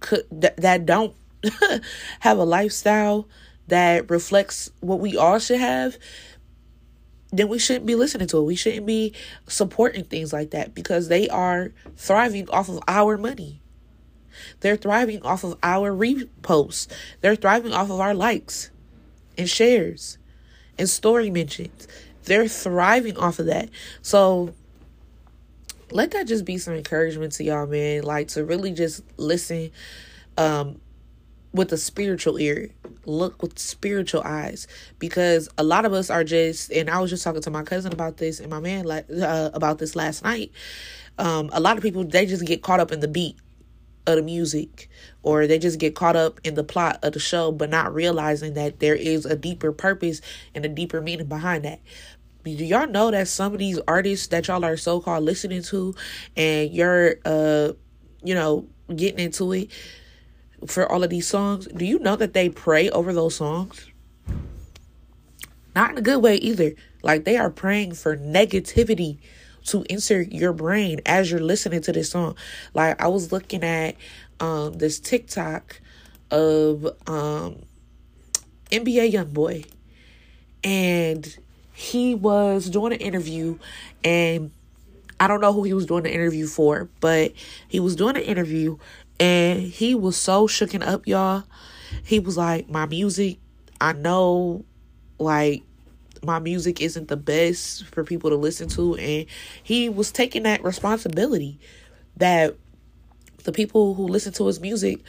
could 0.00 0.24
that, 0.30 0.56
that 0.58 0.86
don't 0.86 1.14
have 2.20 2.38
a 2.38 2.44
lifestyle 2.44 3.28
that 3.68 4.11
reflects 4.11 4.71
what 4.80 5.00
we 5.00 5.16
all 5.16 5.38
should 5.38 5.61
have 5.61 5.97
then 7.37 7.49
we 7.49 7.59
shouldn't 7.59 7.87
be 7.87 7.97
listening 7.97 8.28
to 8.28 8.38
it. 8.38 8.42
We 8.42 8.54
shouldn't 8.54 8.87
be 8.87 9.12
supporting 9.49 10.04
things 10.04 10.33
like 10.33 10.50
that 10.50 10.73
because 10.73 11.09
they 11.09 11.28
are 11.28 11.73
thriving 11.97 12.49
off 12.50 12.68
of 12.68 12.78
our 12.87 13.18
money. 13.18 13.61
They're 14.61 14.76
thriving 14.76 15.23
off 15.23 15.42
of 15.42 15.59
our 15.62 15.90
reposts. 15.90 16.87
They're 17.21 17.35
thriving 17.35 17.73
off 17.73 17.90
of 17.90 18.00
our 18.00 18.14
likes 18.14 18.71
and 19.37 19.49
shares 19.49 20.18
and 20.78 20.88
story 20.88 21.28
mentions. 21.28 21.88
They're 22.25 22.49
thriving 22.49 23.16
off 23.16 23.40
of 23.40 23.47
that. 23.47 23.68
So 24.00 24.54
let 25.90 26.12
that 26.12 26.28
just 26.28 26.44
be 26.44 26.59
some 26.59 26.75
encouragement 26.75 27.33
to 27.35 27.44
y'all, 27.44 27.66
man. 27.66 28.04
Like 28.04 28.28
to 28.28 28.44
really 28.44 28.73
just 28.73 29.02
listen 29.16 29.71
um 30.37 30.80
with 31.54 31.73
a 31.73 31.78
spiritual 31.78 32.38
ear. 32.38 32.70
Look 33.06 33.40
with 33.42 33.58
spiritual 33.58 34.23
eyes 34.25 34.66
because 34.99 35.49
a 35.56 35.62
lot 35.62 35.84
of 35.84 35.92
us 35.92 36.11
are 36.11 36.25
just 36.25 36.70
and 36.70 36.90
I 36.90 37.00
was 37.00 37.11
just 37.11 37.23
talking 37.23 37.42
to 37.42 37.50
my 37.50 37.62
cousin 37.62 37.92
about 37.92 38.16
this 38.16 38.40
and 38.40 38.50
my 38.50 38.61
man 38.61 38.84
like 38.84 39.06
uh, 39.11 39.50
about 39.54 39.78
this 39.78 39.94
last 39.96 40.25
night. 40.25 40.50
Um 41.18 41.49
a 41.52 41.61
lot 41.61 41.76
of 41.76 41.82
people 41.82 42.04
they 42.04 42.26
just 42.26 42.44
get 42.44 42.62
caught 42.62 42.80
up 42.80 42.92
in 42.92 43.00
the 43.00 43.08
beat 43.08 43.37
of 44.06 44.16
the 44.16 44.23
music 44.23 44.90
or 45.23 45.46
they 45.46 45.58
just 45.58 45.78
get 45.78 45.94
caught 45.94 46.16
up 46.16 46.40
in 46.44 46.54
the 46.54 46.64
plot 46.64 46.99
of 47.02 47.12
the 47.12 47.18
show 47.20 47.50
but 47.50 47.70
not 47.70 47.94
realizing 47.94 48.54
that 48.54 48.80
there 48.80 48.94
is 48.94 49.25
a 49.25 49.37
deeper 49.37 49.73
purpose 49.73 50.20
and 50.54 50.64
a 50.64 50.68
deeper 50.68 51.00
meaning 51.00 51.26
behind 51.26 51.64
that 51.64 51.80
do 52.42 52.50
y'all 52.50 52.87
know 52.87 53.11
that 53.11 53.26
some 53.26 53.54
of 53.54 53.58
these 53.58 53.80
artists 53.88 54.26
that 54.26 54.46
y'all 54.46 54.62
are 54.62 54.76
so 54.76 55.00
called 55.00 55.25
listening 55.25 55.62
to 55.62 55.94
and 56.37 56.70
you're 56.70 57.16
uh 57.25 57.73
you 58.23 58.34
know 58.34 58.66
getting 58.94 59.20
into 59.20 59.50
it 59.52 59.70
for 60.66 60.90
all 60.90 61.02
of 61.02 61.11
these 61.11 61.26
songs 61.26 61.66
do 61.76 61.85
you 61.85 61.99
know 61.99 62.16
that 62.16 62.33
they 62.33 62.49
pray 62.49 62.88
over 62.90 63.12
those 63.12 63.37
songs 63.37 63.90
not 65.75 65.92
in 65.92 65.99
a 65.99 66.02
good 66.02 66.23
way 66.23 66.37
either 66.37 66.73
like 67.02 67.25
they 67.25 67.37
are 67.37 67.50
praying 67.50 67.94
for 67.94 68.16
negativity 68.16 69.18
to 69.64 69.85
enter 69.88 70.23
your 70.23 70.52
brain 70.52 71.00
as 71.06 71.30
you're 71.30 71.40
listening 71.40 71.80
to 71.83 71.92
this 71.92 72.11
song. 72.11 72.37
Like 72.75 73.00
I 73.00 73.09
was 73.09 73.33
looking 73.33 73.62
at 73.62 73.97
um 74.40 74.75
this 74.75 74.99
TikTok 75.00 75.80
of 76.30 76.87
um 77.06 77.62
NBA 78.71 79.12
YoungBoy 79.12 79.66
and 80.62 81.37
he 81.73 82.14
was 82.14 82.71
doing 82.71 82.92
an 82.92 83.00
interview 83.00 83.59
and 84.02 84.50
I 85.21 85.28
don't 85.28 85.40
know 85.40 85.52
who 85.52 85.62
he 85.62 85.73
was 85.73 85.87
doing 85.87 86.02
the 86.02 86.12
interview 86.12 86.47
for, 86.47 86.88
but 87.00 87.33
he 87.68 87.80
was 87.80 87.94
doing 87.94 88.16
an 88.16 88.23
interview 88.23 88.78
and 89.21 89.61
he 89.61 89.94
was 89.94 90.16
so 90.16 90.47
shooken 90.47 90.87
up, 90.87 91.06
y'all. 91.06 91.44
He 92.04 92.18
was 92.18 92.37
like, 92.37 92.68
My 92.68 92.87
music, 92.87 93.38
I 93.80 93.92
know 93.92 94.64
like 95.18 95.62
my 96.25 96.38
music 96.38 96.80
isn't 96.80 97.09
the 97.09 97.16
best 97.16 97.85
for 97.87 98.02
people 98.02 98.30
to 98.30 98.37
listen 98.37 98.68
to. 98.71 98.94
And 98.97 99.26
he 99.62 99.88
was 99.88 100.11
taking 100.11 100.44
that 100.44 100.64
responsibility 100.64 101.59
that 102.16 102.56
the 103.44 103.52
people 103.52 103.94
who 103.94 104.09
listen 104.09 104.33
to 104.35 104.47
his 104.47 104.61
music 104.61 105.00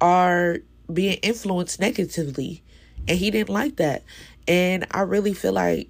are 0.00 0.58
being 0.92 1.18
influenced 1.22 1.80
negatively. 1.80 2.62
And 3.06 3.18
he 3.18 3.30
didn't 3.30 3.50
like 3.50 3.76
that. 3.76 4.02
And 4.46 4.86
i 4.90 5.00
really 5.00 5.32
feel 5.32 5.52
like 5.52 5.88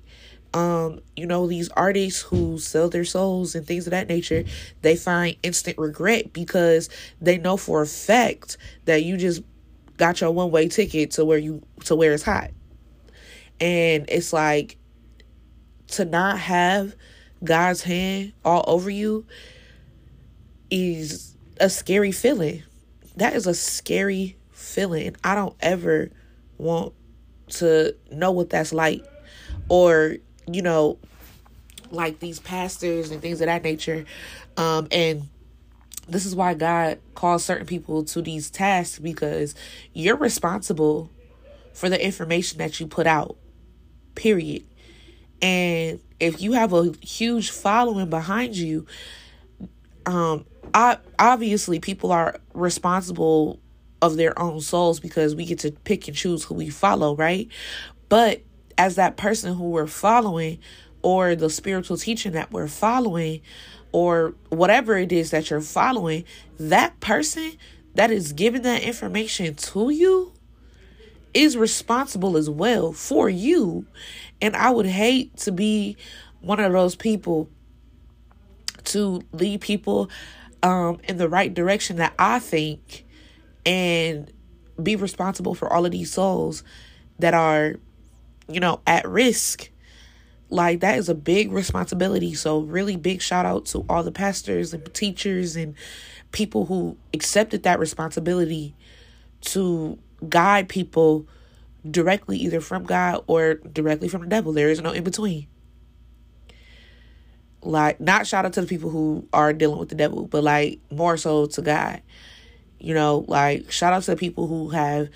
um 0.54 1.00
you 1.16 1.26
know 1.26 1.46
these 1.46 1.68
artists 1.70 2.22
who 2.22 2.58
sell 2.58 2.88
their 2.88 3.04
souls 3.04 3.54
and 3.54 3.66
things 3.66 3.86
of 3.86 3.90
that 3.90 4.08
nature 4.08 4.44
they 4.82 4.96
find 4.96 5.36
instant 5.42 5.76
regret 5.76 6.32
because 6.32 6.88
they 7.20 7.36
know 7.36 7.56
for 7.56 7.82
a 7.82 7.86
fact 7.86 8.56
that 8.84 9.02
you 9.02 9.16
just 9.16 9.42
got 9.96 10.20
your 10.20 10.30
one 10.30 10.50
way 10.50 10.68
ticket 10.68 11.10
to 11.10 11.24
where 11.24 11.38
you 11.38 11.60
to 11.84 11.94
where 11.94 12.12
it's 12.12 12.22
hot 12.22 12.50
and 13.60 14.06
it's 14.08 14.32
like 14.32 14.76
to 15.88 16.04
not 16.04 16.38
have 16.38 16.94
God's 17.42 17.82
hand 17.82 18.32
all 18.44 18.64
over 18.66 18.90
you 18.90 19.26
is 20.70 21.36
a 21.60 21.68
scary 21.68 22.12
feeling. 22.12 22.62
That 23.16 23.34
is 23.34 23.46
a 23.46 23.54
scary 23.54 24.36
feeling. 24.50 25.16
I 25.22 25.34
don't 25.34 25.54
ever 25.60 26.10
want 26.58 26.94
to 27.50 27.94
know 28.10 28.32
what 28.32 28.50
that's 28.50 28.72
like. 28.72 29.04
Or, 29.68 30.16
you 30.46 30.62
know, 30.62 30.98
like 31.90 32.18
these 32.20 32.40
pastors 32.40 33.10
and 33.10 33.20
things 33.20 33.40
of 33.40 33.46
that 33.46 33.62
nature. 33.62 34.04
Um, 34.56 34.88
and 34.90 35.28
this 36.08 36.26
is 36.26 36.34
why 36.34 36.54
God 36.54 36.98
calls 37.14 37.44
certain 37.44 37.66
people 37.66 38.04
to 38.04 38.22
these 38.22 38.50
tasks 38.50 38.98
because 38.98 39.54
you're 39.92 40.16
responsible 40.16 41.10
for 41.72 41.88
the 41.88 42.02
information 42.02 42.58
that 42.58 42.78
you 42.78 42.86
put 42.86 43.06
out. 43.06 43.36
Period. 44.14 44.64
And 45.42 46.00
if 46.20 46.40
you 46.40 46.52
have 46.52 46.72
a 46.72 46.92
huge 47.00 47.50
following 47.50 48.10
behind 48.10 48.56
you, 48.56 48.86
um, 50.06 50.44
I, 50.72 50.98
obviously 51.18 51.80
people 51.80 52.12
are 52.12 52.38
responsible 52.52 53.60
of 54.00 54.16
their 54.16 54.38
own 54.38 54.60
souls 54.60 55.00
because 55.00 55.34
we 55.34 55.44
get 55.44 55.60
to 55.60 55.72
pick 55.72 56.08
and 56.08 56.16
choose 56.16 56.44
who 56.44 56.54
we 56.54 56.68
follow, 56.68 57.16
right? 57.16 57.48
But 58.08 58.42
as 58.76 58.96
that 58.96 59.16
person 59.16 59.54
who 59.54 59.70
we're 59.70 59.86
following, 59.86 60.58
or 61.02 61.36
the 61.36 61.50
spiritual 61.50 61.96
teaching 61.96 62.32
that 62.32 62.50
we're 62.50 62.68
following, 62.68 63.40
or 63.92 64.34
whatever 64.48 64.96
it 64.96 65.12
is 65.12 65.30
that 65.30 65.50
you're 65.50 65.60
following, 65.60 66.24
that 66.58 66.98
person 67.00 67.52
that 67.94 68.10
is 68.10 68.32
giving 68.32 68.62
that 68.62 68.82
information 68.82 69.54
to 69.54 69.90
you 69.90 70.32
is 71.32 71.56
responsible 71.56 72.36
as 72.36 72.48
well 72.48 72.92
for 72.92 73.28
you. 73.28 73.86
And 74.40 74.56
I 74.56 74.70
would 74.70 74.86
hate 74.86 75.36
to 75.38 75.52
be 75.52 75.96
one 76.40 76.60
of 76.60 76.72
those 76.72 76.96
people 76.96 77.48
to 78.84 79.22
lead 79.32 79.60
people 79.60 80.10
um, 80.62 80.98
in 81.04 81.16
the 81.16 81.28
right 81.28 81.52
direction 81.52 81.96
that 81.96 82.14
I 82.18 82.38
think 82.38 83.04
and 83.66 84.32
be 84.82 84.96
responsible 84.96 85.54
for 85.54 85.72
all 85.72 85.86
of 85.86 85.92
these 85.92 86.12
souls 86.12 86.64
that 87.18 87.34
are, 87.34 87.76
you 88.48 88.60
know, 88.60 88.80
at 88.86 89.06
risk. 89.08 89.70
Like, 90.50 90.80
that 90.80 90.98
is 90.98 91.08
a 91.08 91.14
big 91.14 91.52
responsibility. 91.52 92.34
So, 92.34 92.60
really 92.60 92.96
big 92.96 93.22
shout 93.22 93.46
out 93.46 93.66
to 93.66 93.84
all 93.88 94.02
the 94.02 94.12
pastors 94.12 94.72
and 94.72 94.92
teachers 94.94 95.56
and 95.56 95.74
people 96.32 96.66
who 96.66 96.96
accepted 97.12 97.62
that 97.62 97.78
responsibility 97.78 98.74
to 99.40 99.98
guide 100.28 100.68
people 100.68 101.26
directly 101.88 102.38
either 102.38 102.60
from 102.60 102.84
God 102.84 103.24
or 103.26 103.54
directly 103.54 104.08
from 104.08 104.22
the 104.22 104.26
devil. 104.28 104.52
There 104.52 104.70
is 104.70 104.80
no 104.80 104.92
in 104.92 105.04
between. 105.04 105.46
Like, 107.62 108.00
not 108.00 108.26
shout 108.26 108.44
out 108.44 108.52
to 108.54 108.60
the 108.60 108.66
people 108.66 108.90
who 108.90 109.26
are 109.32 109.52
dealing 109.52 109.78
with 109.78 109.88
the 109.88 109.94
devil, 109.94 110.26
but 110.26 110.44
like 110.44 110.80
more 110.90 111.16
so 111.16 111.46
to 111.46 111.62
God. 111.62 112.02
You 112.78 112.92
know, 112.92 113.24
like 113.28 113.70
shout 113.70 113.94
out 113.94 114.02
to 114.02 114.10
the 114.10 114.16
people 114.16 114.46
who 114.46 114.68
have 114.70 115.08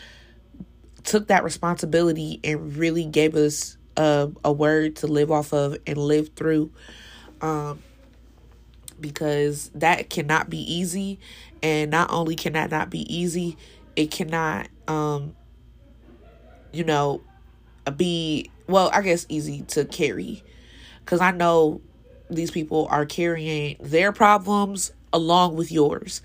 took 1.09 1.29
that 1.29 1.45
responsibility 1.45 2.41
and 2.45 2.77
really 2.77 3.05
gave 3.05 3.35
us 3.35 3.77
a, 3.97 4.31
a 4.45 4.53
word 4.53 4.97
to 4.97 5.07
live 5.07 5.31
off 5.31 5.53
of 5.53 5.77
and 5.87 5.97
live 5.99 6.31
through. 6.37 6.71
Um, 7.41 7.83
because 9.00 9.71
that 9.75 10.11
cannot 10.11 10.50
be 10.50 10.59
easy 10.59 11.21
and 11.62 11.91
not 11.91 12.11
only 12.12 12.35
can 12.35 12.55
that 12.55 12.69
not 12.71 12.91
be 12.91 13.03
easy 13.15 13.57
it 13.95 14.11
cannot 14.11 14.67
um 14.88 15.37
you 16.73 16.85
know, 16.85 17.21
be, 17.97 18.50
well, 18.67 18.91
I 18.93 19.03
guess 19.03 19.27
easy 19.29 19.62
to 19.69 19.85
carry. 19.85 20.43
Because 21.05 21.21
I 21.21 21.31
know 21.31 21.81
these 22.31 22.50
people 22.50 22.87
are 22.91 23.07
carrying 23.07 23.77
their 23.81 24.12
problems 24.12 24.93
along 25.12 25.57
with 25.57 25.73
yours. 25.73 26.21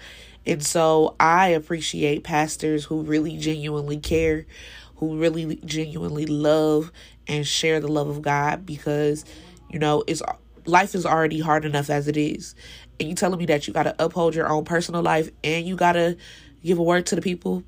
And 0.46 0.64
so 0.64 1.16
I 1.20 1.50
appreciate 1.50 2.24
pastors 2.24 2.86
who 2.86 3.02
really 3.02 3.38
genuinely 3.38 3.98
care, 3.98 4.46
who 4.98 5.18
really 5.18 5.58
genuinely 5.66 6.26
love 6.26 6.92
and 7.28 7.48
share 7.48 7.80
the 7.80 7.88
love 7.88 8.10
of 8.10 8.22
God 8.22 8.66
because, 8.66 9.24
you 9.70 9.80
know, 9.80 10.04
it's 10.08 10.22
life 10.66 10.96
is 10.96 11.06
already 11.06 11.40
hard 11.40 11.66
enough 11.66 11.90
as 11.90 12.08
it 12.08 12.18
is. 12.18 12.56
And 13.00 13.10
you 13.10 13.16
telling 13.16 13.40
me 13.40 13.46
that 13.48 13.68
you 13.68 13.74
got 13.74 13.84
to 13.84 13.96
uphold 14.00 14.36
your 14.36 14.50
own 14.50 14.66
personal 14.66 15.02
life 15.02 15.30
and 15.44 15.66
you 15.66 15.76
got 15.76 15.94
to 15.94 16.18
give 16.64 16.78
a 16.78 16.84
word 16.84 17.06
to 17.08 17.16
the 17.16 17.22
people? 17.22 17.64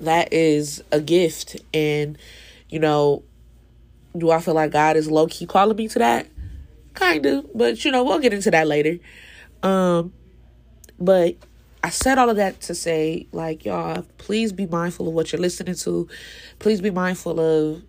That 0.00 0.32
is 0.32 0.82
a 0.92 1.00
gift. 1.00 1.56
And, 1.74 2.16
you 2.68 2.78
know, 2.78 3.24
do 4.16 4.30
I 4.30 4.40
feel 4.40 4.54
like 4.54 4.70
God 4.70 4.96
is 4.96 5.10
low 5.10 5.26
key 5.26 5.46
calling 5.46 5.76
me 5.76 5.88
to 5.88 5.98
that? 5.98 6.26
Kind 6.94 7.26
of. 7.26 7.46
But, 7.54 7.84
you 7.84 7.90
know, 7.90 8.04
we'll 8.04 8.20
get 8.20 8.32
into 8.32 8.50
that 8.50 8.66
later. 8.66 8.98
Um, 9.62 10.12
but 10.98 11.36
I 11.82 11.90
said 11.90 12.18
all 12.18 12.28
of 12.28 12.36
that 12.36 12.60
to 12.62 12.74
say, 12.74 13.26
like, 13.32 13.64
y'all, 13.64 14.04
please 14.18 14.52
be 14.52 14.66
mindful 14.66 15.08
of 15.08 15.14
what 15.14 15.32
you're 15.32 15.40
listening 15.40 15.76
to. 15.76 16.08
Please 16.58 16.80
be 16.80 16.90
mindful 16.90 17.38
of, 17.38 17.82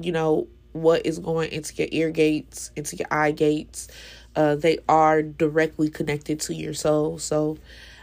you 0.00 0.12
know, 0.12 0.48
what 0.72 1.06
is 1.06 1.18
going 1.18 1.52
into 1.52 1.74
your 1.76 1.88
ear 1.90 2.10
gates, 2.10 2.70
into 2.76 2.96
your 2.96 3.08
eye 3.10 3.30
gates. 3.30 3.88
Uh, 4.34 4.56
they 4.56 4.78
are 4.88 5.22
directly 5.22 5.88
connected 5.88 6.40
to 6.40 6.54
your 6.54 6.74
soul. 6.74 7.18
So 7.18 7.56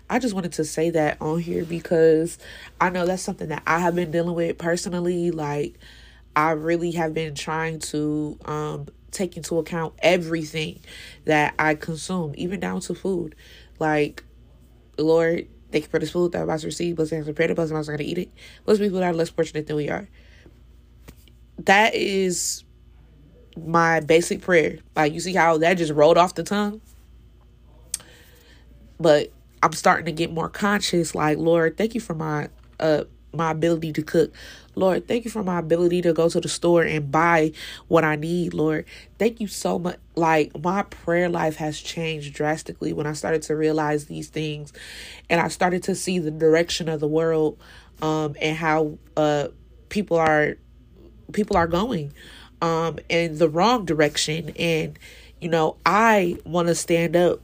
I 0.10 0.20
just 0.20 0.34
wanted 0.34 0.54
to 0.54 0.66
say 0.66 0.90
that 0.92 1.22
on 1.22 1.40
here 1.40 1.66
because 1.66 2.38
I 2.80 2.90
know 2.90 3.06
that's 3.06 3.22
something 3.22 3.50
that 3.50 3.64
I 3.68 3.80
have 3.80 3.96
been 3.96 4.12
dealing 4.12 4.36
with 4.36 4.58
personally. 4.58 5.30
Like, 5.32 5.78
I 6.36 6.52
really 6.52 6.92
have 6.92 7.14
been 7.14 7.36
trying 7.36 7.80
to 7.80 8.40
um, 8.46 8.88
take 9.12 9.38
into 9.38 9.60
account 9.60 9.94
everything 10.00 10.80
that 11.26 11.54
I 11.60 11.76
consume, 11.76 12.34
even 12.38 12.60
down 12.60 12.80
to 12.82 12.96
food. 12.96 13.36
Like, 13.78 14.24
Lord, 14.98 15.48
thank 15.72 15.86
you 15.86 15.90
for 15.90 16.00
this 16.00 16.12
food 16.12 16.32
that 16.32 16.40
I'm 16.40 16.44
about 16.46 16.60
to 16.60 16.68
receive. 16.68 16.96
Bless 16.96 17.12
and 17.12 17.26
prepare 17.26 17.48
the 17.48 17.56
blessing, 17.56 17.76
I'm 17.76 17.84
going 17.84 17.98
to 17.98 18.04
eat 18.04 18.18
it. 18.18 18.32
Bless 18.66 18.80
people 18.80 19.00
that 19.00 19.06
are 19.06 19.14
less 19.14 19.30
fortunate 19.30 19.68
than 19.68 19.76
we 19.76 19.90
are. 19.90 20.08
That 21.60 21.96
is 21.96 22.64
my 23.56 24.00
basic 24.00 24.42
prayer. 24.42 24.80
Like, 24.96 25.14
you 25.14 25.20
see 25.20 25.34
how 25.34 25.58
that 25.60 25.76
just 25.76 25.94
rolled 25.94 26.18
off 26.18 26.36
the 26.36 26.44
tongue? 26.44 26.82
But 29.00 29.32
I'm 29.62 29.74
starting 29.74 30.06
to 30.06 30.12
get 30.12 30.32
more 30.32 30.50
conscious. 30.50 31.16
Like, 31.16 31.38
Lord, 31.38 31.78
thank 31.78 31.96
you 31.96 32.02
for 32.02 32.14
my 32.14 32.50
uh 32.80 33.04
my 33.34 33.52
ability 33.52 33.94
to 33.94 34.04
cook. 34.04 34.34
Lord, 34.76 35.08
thank 35.08 35.26
you 35.26 35.32
for 35.32 35.44
my 35.44 35.60
ability 35.60 36.02
to 36.04 36.14
go 36.14 36.30
to 36.30 36.40
the 36.42 36.50
store 36.50 36.84
and 36.84 37.12
buy 37.12 37.52
what 37.88 38.04
I 38.04 38.16
need, 38.16 38.54
Lord. 38.54 38.86
Thank 39.20 39.40
you 39.40 39.48
so 39.48 39.78
much. 39.78 39.98
Like, 40.16 40.52
my 40.64 40.84
prayer 40.84 41.30
life 41.30 41.58
has 41.58 41.80
changed 41.80 42.34
drastically 42.34 42.94
when 42.94 43.06
I 43.06 43.14
started 43.14 43.42
to 43.44 43.56
realize 43.56 44.06
these 44.06 44.30
things 44.30 44.74
and 45.30 45.40
I 45.42 45.48
started 45.48 45.84
to 45.84 45.96
see 45.96 46.20
the 46.20 46.32
direction 46.32 46.90
of 46.90 47.00
the 47.00 47.08
world 47.08 47.60
um, 48.02 48.36
and 48.42 48.58
how 48.58 48.98
uh, 49.16 49.48
people 49.90 50.18
are 50.18 50.56
people 51.32 51.56
are 51.56 51.68
going 51.68 52.14
um, 52.62 52.98
in 53.10 53.38
the 53.38 53.50
wrong 53.50 53.86
direction 53.86 54.50
and 54.58 54.98
you 55.40 55.50
know 55.50 55.78
i 55.86 56.38
want 56.46 56.68
to 56.68 56.76
stand 56.76 57.16
up 57.16 57.42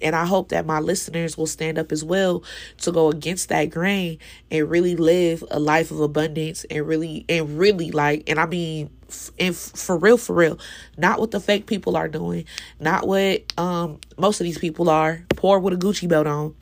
and 0.00 0.14
I 0.14 0.26
hope 0.26 0.50
that 0.50 0.66
my 0.66 0.80
listeners 0.80 1.36
will 1.36 1.46
stand 1.46 1.78
up 1.78 1.92
as 1.92 2.04
well 2.04 2.44
to 2.78 2.92
go 2.92 3.10
against 3.10 3.48
that 3.48 3.66
grain 3.66 4.18
and 4.50 4.68
really 4.68 4.96
live 4.96 5.44
a 5.50 5.58
life 5.58 5.90
of 5.90 6.00
abundance 6.00 6.64
and 6.64 6.86
really, 6.86 7.24
and 7.28 7.58
really 7.58 7.90
like, 7.90 8.24
and 8.28 8.38
I 8.38 8.46
mean, 8.46 8.90
and 9.38 9.54
for 9.54 9.96
real, 9.96 10.18
for 10.18 10.34
real, 10.34 10.58
not 10.96 11.20
what 11.20 11.30
the 11.30 11.40
fake 11.40 11.66
people 11.66 11.96
are 11.96 12.08
doing, 12.08 12.44
not 12.80 13.06
what 13.06 13.52
um 13.58 14.00
most 14.18 14.40
of 14.40 14.44
these 14.44 14.58
people 14.58 14.90
are, 14.90 15.24
poor 15.36 15.58
with 15.58 15.74
a 15.74 15.76
Gucci 15.76 16.08
belt 16.08 16.26
on. 16.26 16.54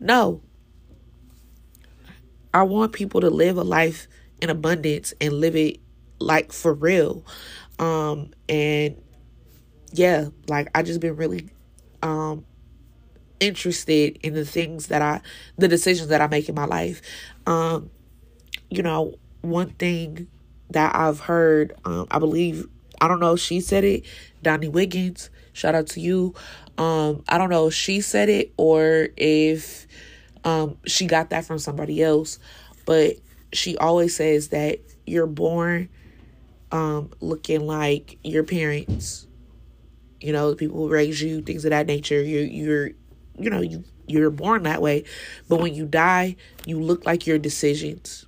No. 0.00 0.40
I 2.54 2.64
want 2.64 2.92
people 2.92 3.20
to 3.22 3.30
live 3.30 3.56
a 3.56 3.62
life 3.62 4.08
in 4.40 4.50
abundance 4.50 5.14
and 5.20 5.32
live 5.34 5.56
it 5.56 5.80
like 6.18 6.52
for 6.52 6.74
real. 6.74 7.24
Um 7.78 8.30
and 8.48 9.00
yeah, 9.92 10.28
like 10.48 10.68
I 10.74 10.82
just 10.82 11.00
been 11.00 11.16
really 11.16 11.50
um 12.02 12.44
interested 13.40 14.18
in 14.22 14.34
the 14.34 14.44
things 14.44 14.86
that 14.86 15.02
I 15.02 15.20
the 15.56 15.68
decisions 15.68 16.08
that 16.08 16.20
I 16.20 16.26
make 16.28 16.48
in 16.48 16.54
my 16.54 16.64
life. 16.64 17.02
Um 17.46 17.90
you 18.70 18.82
know, 18.82 19.16
one 19.42 19.70
thing 19.70 20.28
that 20.70 20.94
I've 20.94 21.20
heard 21.20 21.74
um 21.84 22.06
I 22.10 22.18
believe 22.18 22.68
I 23.00 23.08
don't 23.08 23.20
know 23.20 23.34
if 23.34 23.40
she 23.40 23.60
said 23.60 23.84
it, 23.84 24.04
Donnie 24.42 24.68
Wiggins, 24.68 25.30
shout 25.52 25.74
out 25.74 25.88
to 25.88 26.00
you. 26.00 26.34
Um 26.78 27.24
I 27.28 27.38
don't 27.38 27.50
know 27.50 27.68
if 27.68 27.74
she 27.74 28.00
said 28.00 28.28
it 28.28 28.52
or 28.56 29.08
if 29.16 29.86
um 30.44 30.78
she 30.86 31.06
got 31.06 31.30
that 31.30 31.44
from 31.44 31.58
somebody 31.58 32.02
else, 32.02 32.38
but 32.84 33.16
she 33.52 33.76
always 33.76 34.16
says 34.16 34.48
that 34.48 34.78
you're 35.04 35.26
born 35.26 35.88
um 36.70 37.10
looking 37.20 37.66
like 37.66 38.18
your 38.22 38.44
parents 38.44 39.26
you 40.22 40.32
know, 40.32 40.54
people 40.54 40.78
who 40.78 40.88
raise 40.88 41.20
you, 41.20 41.42
things 41.42 41.64
of 41.64 41.70
that 41.70 41.86
nature. 41.86 42.22
You're 42.22 42.44
you're 42.44 42.90
you 43.38 43.50
know, 43.50 43.60
you 43.60 43.84
you're 44.06 44.30
born 44.30 44.64
that 44.64 44.82
way. 44.82 45.04
But 45.48 45.60
when 45.60 45.74
you 45.74 45.86
die, 45.86 46.36
you 46.66 46.80
look 46.80 47.06
like 47.06 47.26
your 47.26 47.38
decisions. 47.38 48.26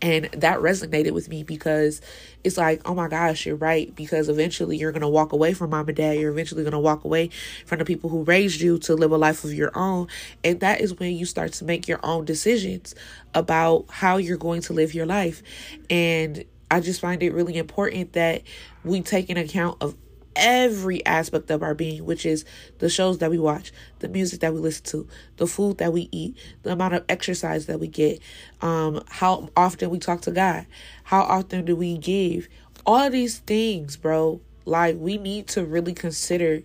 And 0.00 0.24
that 0.32 0.58
resonated 0.60 1.12
with 1.12 1.28
me 1.28 1.42
because 1.42 2.00
it's 2.44 2.56
like, 2.56 2.80
oh 2.84 2.94
my 2.94 3.08
gosh, 3.08 3.46
you're 3.46 3.56
right. 3.56 3.94
Because 3.94 4.28
eventually 4.28 4.76
you're 4.76 4.92
going 4.92 5.02
to 5.02 5.08
walk 5.08 5.32
away 5.32 5.54
from 5.54 5.70
mom 5.70 5.88
and 5.88 5.96
dad. 5.96 6.18
You're 6.18 6.30
eventually 6.30 6.62
going 6.62 6.72
to 6.72 6.78
walk 6.78 7.04
away 7.04 7.30
from 7.66 7.78
the 7.78 7.84
people 7.84 8.08
who 8.08 8.24
raised 8.24 8.60
you 8.60 8.78
to 8.80 8.94
live 8.94 9.12
a 9.12 9.18
life 9.18 9.44
of 9.44 9.52
your 9.52 9.76
own. 9.76 10.08
And 10.42 10.60
that 10.60 10.80
is 10.80 10.98
when 10.98 11.14
you 11.14 11.26
start 11.26 11.52
to 11.54 11.64
make 11.64 11.88
your 11.88 12.00
own 12.02 12.24
decisions 12.24 12.94
about 13.34 13.86
how 13.90 14.16
you're 14.16 14.38
going 14.38 14.62
to 14.62 14.72
live 14.72 14.94
your 14.94 15.06
life. 15.06 15.42
And 15.90 16.44
I 16.70 16.80
just 16.80 17.00
find 17.00 17.22
it 17.22 17.34
really 17.34 17.58
important 17.58 18.14
that 18.14 18.42
we 18.84 19.02
take 19.02 19.28
an 19.30 19.36
account 19.36 19.76
of 19.82 19.94
every 20.36 21.04
aspect 21.06 21.50
of 21.50 21.62
our 21.62 21.74
being, 21.74 22.04
which 22.04 22.24
is 22.26 22.44
the 22.78 22.88
shows 22.88 23.18
that 23.18 23.30
we 23.30 23.38
watch, 23.38 23.72
the 24.00 24.08
music 24.08 24.40
that 24.40 24.52
we 24.52 24.60
listen 24.60 24.84
to, 24.86 25.08
the 25.36 25.46
food 25.46 25.78
that 25.78 25.92
we 25.92 26.08
eat, 26.12 26.36
the 26.62 26.72
amount 26.72 26.94
of 26.94 27.04
exercise 27.08 27.66
that 27.66 27.80
we 27.80 27.88
get, 27.88 28.20
um, 28.60 29.02
how 29.08 29.48
often 29.56 29.90
we 29.90 29.98
talk 29.98 30.22
to 30.22 30.30
God, 30.30 30.66
how 31.04 31.22
often 31.22 31.64
do 31.64 31.76
we 31.76 31.98
give, 31.98 32.48
all 32.86 33.10
these 33.10 33.38
things, 33.38 33.96
bro. 33.96 34.40
Like 34.64 34.96
we 34.98 35.18
need 35.18 35.48
to 35.48 35.64
really 35.64 35.94
consider 35.94 36.62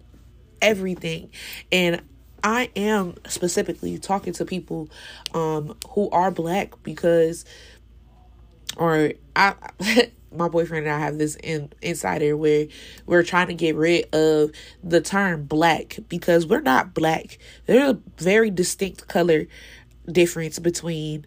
everything. 0.61 1.31
And 1.71 2.01
I 2.43 2.69
am 2.75 3.15
specifically 3.27 3.97
talking 3.97 4.33
to 4.33 4.45
people 4.45 4.89
um 5.33 5.75
who 5.89 6.09
are 6.11 6.31
black 6.31 6.81
because 6.83 7.45
or 8.77 9.13
I 9.35 9.55
my 10.37 10.47
boyfriend 10.47 10.85
and 10.85 10.95
I 10.95 10.99
have 10.99 11.17
this 11.17 11.35
in, 11.35 11.71
insider 11.81 12.37
where 12.37 12.67
we're 13.05 13.23
trying 13.23 13.47
to 13.47 13.53
get 13.53 13.75
rid 13.75 14.13
of 14.13 14.51
the 14.83 15.01
term 15.01 15.45
black 15.45 15.97
because 16.07 16.45
we're 16.45 16.61
not 16.61 16.93
black. 16.93 17.37
There's 17.65 17.91
a 17.91 17.99
very 18.17 18.49
distinct 18.49 19.07
color 19.07 19.47
difference 20.11 20.59
between 20.59 21.25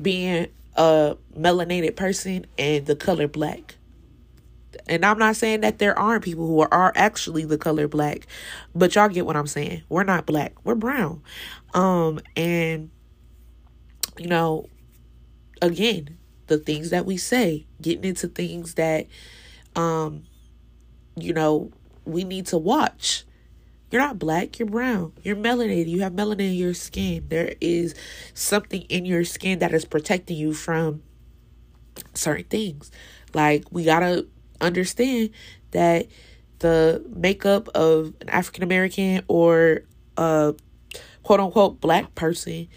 being 0.00 0.48
a 0.76 1.16
melanated 1.36 1.96
person 1.96 2.46
and 2.58 2.86
the 2.86 2.96
color 2.96 3.28
black. 3.28 3.76
And 4.88 5.04
I'm 5.04 5.18
not 5.18 5.36
saying 5.36 5.60
that 5.60 5.78
there 5.78 5.98
aren't 5.98 6.24
people 6.24 6.46
who 6.46 6.60
are, 6.60 6.72
are 6.72 6.92
actually 6.94 7.44
the 7.44 7.58
color 7.58 7.88
black, 7.88 8.26
but 8.74 8.94
y'all 8.94 9.08
get 9.08 9.26
what 9.26 9.36
I'm 9.36 9.46
saying. 9.46 9.82
We're 9.88 10.04
not 10.04 10.26
black. 10.26 10.54
We're 10.64 10.74
brown. 10.74 11.22
Um 11.74 12.20
and 12.36 12.90
you 14.18 14.28
know 14.28 14.68
again, 15.60 16.18
the 16.52 16.64
things 16.64 16.90
that 16.90 17.06
we 17.06 17.16
say, 17.16 17.66
getting 17.80 18.04
into 18.04 18.28
things 18.28 18.74
that, 18.74 19.06
um, 19.74 20.24
you 21.16 21.32
know, 21.32 21.70
we 22.04 22.24
need 22.24 22.46
to 22.46 22.58
watch. 22.58 23.24
You're 23.90 24.02
not 24.02 24.18
black, 24.18 24.58
you're 24.58 24.68
brown. 24.68 25.12
You're 25.22 25.36
melanated. 25.36 25.88
You 25.88 26.00
have 26.00 26.12
melanin 26.12 26.52
in 26.52 26.54
your 26.54 26.74
skin. 26.74 27.26
There 27.28 27.54
is 27.60 27.94
something 28.32 28.82
in 28.82 29.04
your 29.04 29.24
skin 29.24 29.58
that 29.58 29.72
is 29.72 29.84
protecting 29.84 30.36
you 30.36 30.54
from 30.54 31.02
certain 32.14 32.44
things. 32.44 32.90
Like, 33.34 33.64
we 33.70 33.84
gotta 33.84 34.26
understand 34.60 35.30
that 35.72 36.06
the 36.60 37.04
makeup 37.14 37.68
of 37.74 38.14
an 38.20 38.28
African 38.28 38.62
American 38.62 39.22
or 39.28 39.82
a 40.16 40.54
quote 41.22 41.40
unquote 41.40 41.80
black 41.80 42.14
person 42.14 42.68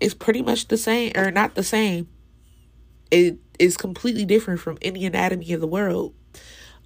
is 0.00 0.14
pretty 0.14 0.42
much 0.42 0.68
the 0.68 0.76
same, 0.76 1.12
or 1.16 1.30
not 1.30 1.54
the 1.54 1.62
same, 1.62 2.08
it 3.10 3.38
is 3.58 3.76
completely 3.76 4.24
different 4.24 4.60
from 4.60 4.78
any 4.82 5.06
anatomy 5.06 5.50
in 5.50 5.60
the 5.60 5.66
world. 5.66 6.14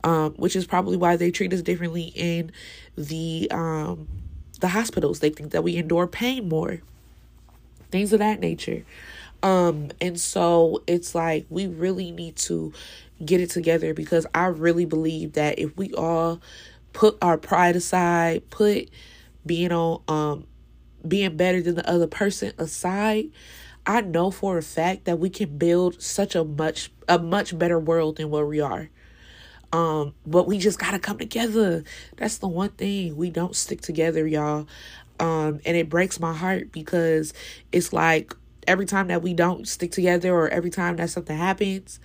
Um, 0.03 0.33
which 0.37 0.57
is 0.57 0.67
probably 0.67 0.97
why 0.97 1.17
they 1.17 1.31
treat 1.31 1.53
us 1.53 1.61
differently 1.61 2.11
in 2.15 2.53
the 2.97 3.49
um, 3.51 4.09
the 4.59 4.69
hospitals. 4.69 5.21
They 5.21 5.29
think 5.29 5.53
that 5.53 5.63
we 5.63 5.77
endure 5.77 6.07
pain 6.07 6.49
more, 6.49 6.81
things 7.91 8.15
of 8.15 8.21
that 8.21 8.41
nature. 8.41 8.87
Um, 9.43 9.91
and 10.01 10.19
so 10.19 10.83
it's 10.87 11.15
like 11.15 11.47
we 11.49 11.67
really 11.67 12.11
need 12.11 12.37
to 12.37 12.73
get 13.25 13.41
it 13.41 13.51
together 13.51 13.95
because 13.95 14.27
I 14.35 14.47
really 14.47 14.85
believe 14.85 15.35
that 15.35 15.59
if 15.59 15.77
we 15.77 15.93
all 15.95 16.41
put 16.93 17.17
our 17.23 17.39
pride 17.39 17.77
aside, 17.77 18.49
put 18.51 18.89
being 19.45 19.73
on 19.73 20.03
um 20.09 20.47
being 21.07 21.37
better 21.37 21.63
than 21.63 21.77
the 21.77 21.89
other 21.89 22.07
person 22.07 22.53
aside, 22.59 23.31
I 23.87 24.01
know 24.03 24.31
for 24.31 24.59
a 24.59 24.63
fact 24.63 25.05
that 25.05 25.19
we 25.19 25.31
can 25.31 25.57
build 25.59 26.01
such 26.03 26.35
a 26.35 26.45
much 26.45 26.93
a 27.09 27.19
much 27.19 27.59
better 27.59 27.79
world 27.79 28.17
than 28.17 28.31
where 28.31 28.47
we 28.47 28.61
are. 28.61 28.91
Um, 29.73 30.15
but 30.27 30.47
we 30.47 30.59
just 30.59 30.79
gotta 30.79 30.99
come 30.99 31.19
together. 31.19 31.85
That's 32.17 32.39
the 32.39 32.49
one 32.49 32.71
thing. 32.71 33.17
We 33.17 33.31
don't 33.31 33.55
stick 33.55 33.81
together, 33.81 34.27
y'all. 34.27 34.67
Um, 35.19 35.61
and 35.65 35.77
it 35.77 35.89
breaks 35.89 36.19
my 36.19 36.33
heart 36.33 36.73
because 36.73 37.35
it's 37.73 37.93
like 37.93 38.35
every 38.67 38.87
time 38.87 39.09
that 39.09 39.23
we 39.23 39.35
don't 39.35 39.69
stick 39.69 39.93
together 39.93 40.35
or 40.35 40.49
every 40.49 40.71
time 40.71 40.97
that 40.97 41.11
something 41.11 41.37
happens, 41.37 42.01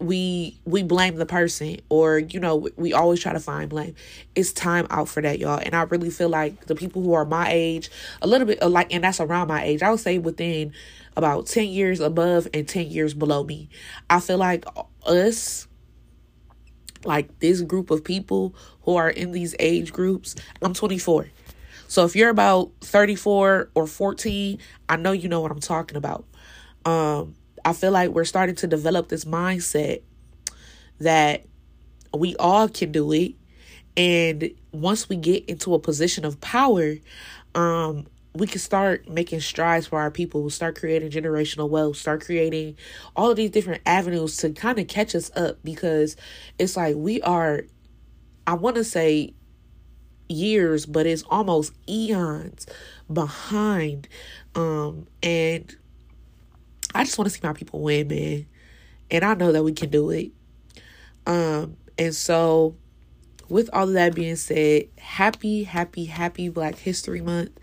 we 0.00 0.58
we 0.64 0.82
blame 0.82 1.16
the 1.16 1.26
person 1.26 1.78
or 1.88 2.18
you 2.18 2.38
know 2.38 2.68
we 2.76 2.92
always 2.92 3.20
try 3.20 3.32
to 3.32 3.40
find 3.40 3.68
blame. 3.68 3.94
It's 4.34 4.52
time 4.52 4.86
out 4.90 5.08
for 5.08 5.20
that 5.22 5.38
y'all. 5.38 5.60
And 5.62 5.74
i 5.74 5.82
really 5.82 6.10
feel 6.10 6.28
like 6.28 6.66
the 6.66 6.74
people 6.74 7.02
who 7.02 7.14
are 7.14 7.24
my 7.24 7.50
age 7.50 7.90
a 8.22 8.26
little 8.26 8.46
bit 8.46 8.62
uh, 8.62 8.68
like 8.68 8.92
and 8.94 9.02
that's 9.02 9.20
around 9.20 9.48
my 9.48 9.62
age 9.64 9.82
i 9.82 9.90
would 9.90 10.00
say 10.00 10.18
within 10.18 10.72
about 11.16 11.46
10 11.46 11.66
years 11.68 11.98
above 11.98 12.46
and 12.54 12.68
10 12.68 12.90
years 12.90 13.12
below 13.12 13.42
me. 13.42 13.68
I 14.08 14.20
feel 14.20 14.38
like 14.38 14.64
us 15.04 15.66
like 17.04 17.40
this 17.40 17.60
group 17.60 17.90
of 17.90 18.04
people 18.04 18.54
who 18.82 18.94
are 18.96 19.10
in 19.10 19.30
these 19.30 19.54
age 19.60 19.92
groups 19.92 20.34
i'm 20.62 20.74
24 20.74 21.28
so 21.86 22.04
if 22.04 22.16
you're 22.16 22.28
about 22.28 22.72
34 22.80 23.70
or 23.72 23.86
14 23.86 24.58
i 24.88 24.96
know 24.96 25.12
you 25.12 25.28
know 25.28 25.40
what 25.40 25.50
i'm 25.52 25.60
talking 25.60 25.96
about. 25.96 26.24
Um 26.84 27.34
I 27.68 27.74
feel 27.74 27.90
like 27.90 28.12
we're 28.12 28.24
starting 28.24 28.54
to 28.54 28.66
develop 28.66 29.08
this 29.08 29.26
mindset 29.26 30.00
that 31.00 31.44
we 32.16 32.34
all 32.36 32.66
can 32.66 32.92
do 32.92 33.12
it. 33.12 33.34
And 33.94 34.52
once 34.72 35.10
we 35.10 35.16
get 35.16 35.44
into 35.50 35.74
a 35.74 35.78
position 35.78 36.24
of 36.24 36.40
power, 36.40 36.94
um, 37.54 38.06
we 38.32 38.46
can 38.46 38.58
start 38.58 39.06
making 39.06 39.40
strides 39.40 39.86
for 39.86 40.00
our 40.00 40.10
people, 40.10 40.48
start 40.48 40.78
creating 40.78 41.10
generational 41.10 41.68
wealth, 41.68 41.98
start 41.98 42.24
creating 42.24 42.78
all 43.14 43.30
of 43.30 43.36
these 43.36 43.50
different 43.50 43.82
avenues 43.84 44.38
to 44.38 44.48
kind 44.48 44.78
of 44.78 44.88
catch 44.88 45.14
us 45.14 45.30
up 45.36 45.58
because 45.62 46.16
it's 46.58 46.74
like 46.74 46.96
we 46.96 47.20
are, 47.20 47.64
I 48.46 48.54
want 48.54 48.76
to 48.76 48.84
say 48.84 49.34
years, 50.30 50.86
but 50.86 51.04
it's 51.04 51.22
almost 51.24 51.74
eons 51.86 52.66
behind. 53.12 54.08
Um, 54.54 55.06
and 55.22 55.76
I 56.94 57.04
just 57.04 57.18
want 57.18 57.30
to 57.30 57.34
see 57.34 57.40
my 57.42 57.52
people 57.52 57.80
win, 57.80 58.08
man. 58.08 58.46
And 59.10 59.24
I 59.24 59.34
know 59.34 59.52
that 59.52 59.62
we 59.62 59.72
can 59.72 59.90
do 59.90 60.10
it. 60.10 60.32
Um, 61.26 61.76
and 61.98 62.14
so 62.14 62.76
with 63.48 63.70
all 63.72 63.88
of 63.88 63.94
that 63.94 64.14
being 64.14 64.36
said, 64.36 64.88
happy, 64.98 65.64
happy, 65.64 66.04
happy 66.06 66.48
Black 66.48 66.76
History 66.76 67.20
Month. 67.20 67.58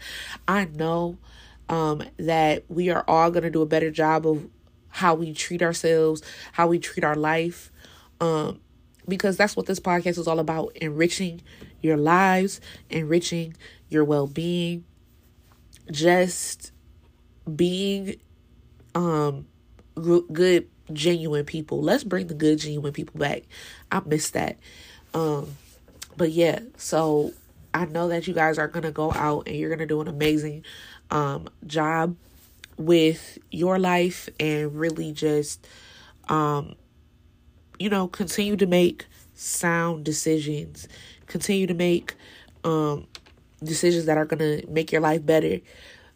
I 0.48 0.66
know 0.66 1.18
um 1.68 2.04
that 2.18 2.64
we 2.70 2.92
are 2.92 3.04
all 3.08 3.32
gonna 3.32 3.50
do 3.50 3.64
a 3.64 3.66
better 3.66 3.90
job 3.90 4.28
of 4.28 4.48
how 4.90 5.16
we 5.16 5.34
treat 5.34 5.62
ourselves, 5.62 6.22
how 6.54 6.68
we 6.68 6.80
treat 6.80 7.04
our 7.04 7.16
life. 7.16 7.72
Um, 8.22 8.62
because 9.08 9.38
that's 9.38 9.56
what 9.56 9.66
this 9.66 9.80
podcast 9.80 10.18
is 10.18 10.28
all 10.28 10.40
about 10.40 10.76
enriching 10.78 11.42
your 11.82 11.98
lives, 11.98 12.62
enriching 12.90 13.56
your 13.90 14.04
well 14.04 14.26
being, 14.26 14.86
just 15.92 16.72
being 17.56 18.16
um 18.95 19.45
good 20.31 20.69
genuine 20.93 21.45
people. 21.45 21.81
Let's 21.81 22.03
bring 22.03 22.27
the 22.27 22.34
good 22.34 22.60
genuine 22.60 22.93
people 22.93 23.19
back. 23.19 23.43
I 23.91 24.01
miss 24.05 24.31
that. 24.31 24.58
Um 25.13 25.55
but 26.17 26.31
yeah, 26.31 26.60
so 26.77 27.34
I 27.73 27.86
know 27.86 28.08
that 28.08 28.27
you 28.27 28.34
guys 28.34 28.58
are 28.58 28.69
going 28.69 28.84
to 28.84 28.91
go 28.91 29.12
out 29.12 29.47
and 29.47 29.58
you're 29.58 29.69
going 29.69 29.79
to 29.79 29.86
do 29.86 30.01
an 30.01 30.08
amazing 30.08 30.63
um 31.12 31.49
job 31.67 32.15
with 32.77 33.38
your 33.51 33.77
life 33.79 34.29
and 34.39 34.73
really 34.75 35.12
just 35.12 35.67
um 36.29 36.75
you 37.77 37.89
know, 37.89 38.08
continue 38.08 38.55
to 38.55 38.65
make 38.65 39.05
sound 39.34 40.05
decisions. 40.05 40.88
Continue 41.27 41.67
to 41.67 41.73
make 41.73 42.15
um 42.63 43.08
decisions 43.63 44.05
that 44.05 44.17
are 44.17 44.25
going 44.25 44.39
to 44.62 44.67
make 44.69 44.91
your 44.91 45.01
life 45.01 45.25
better. 45.25 45.60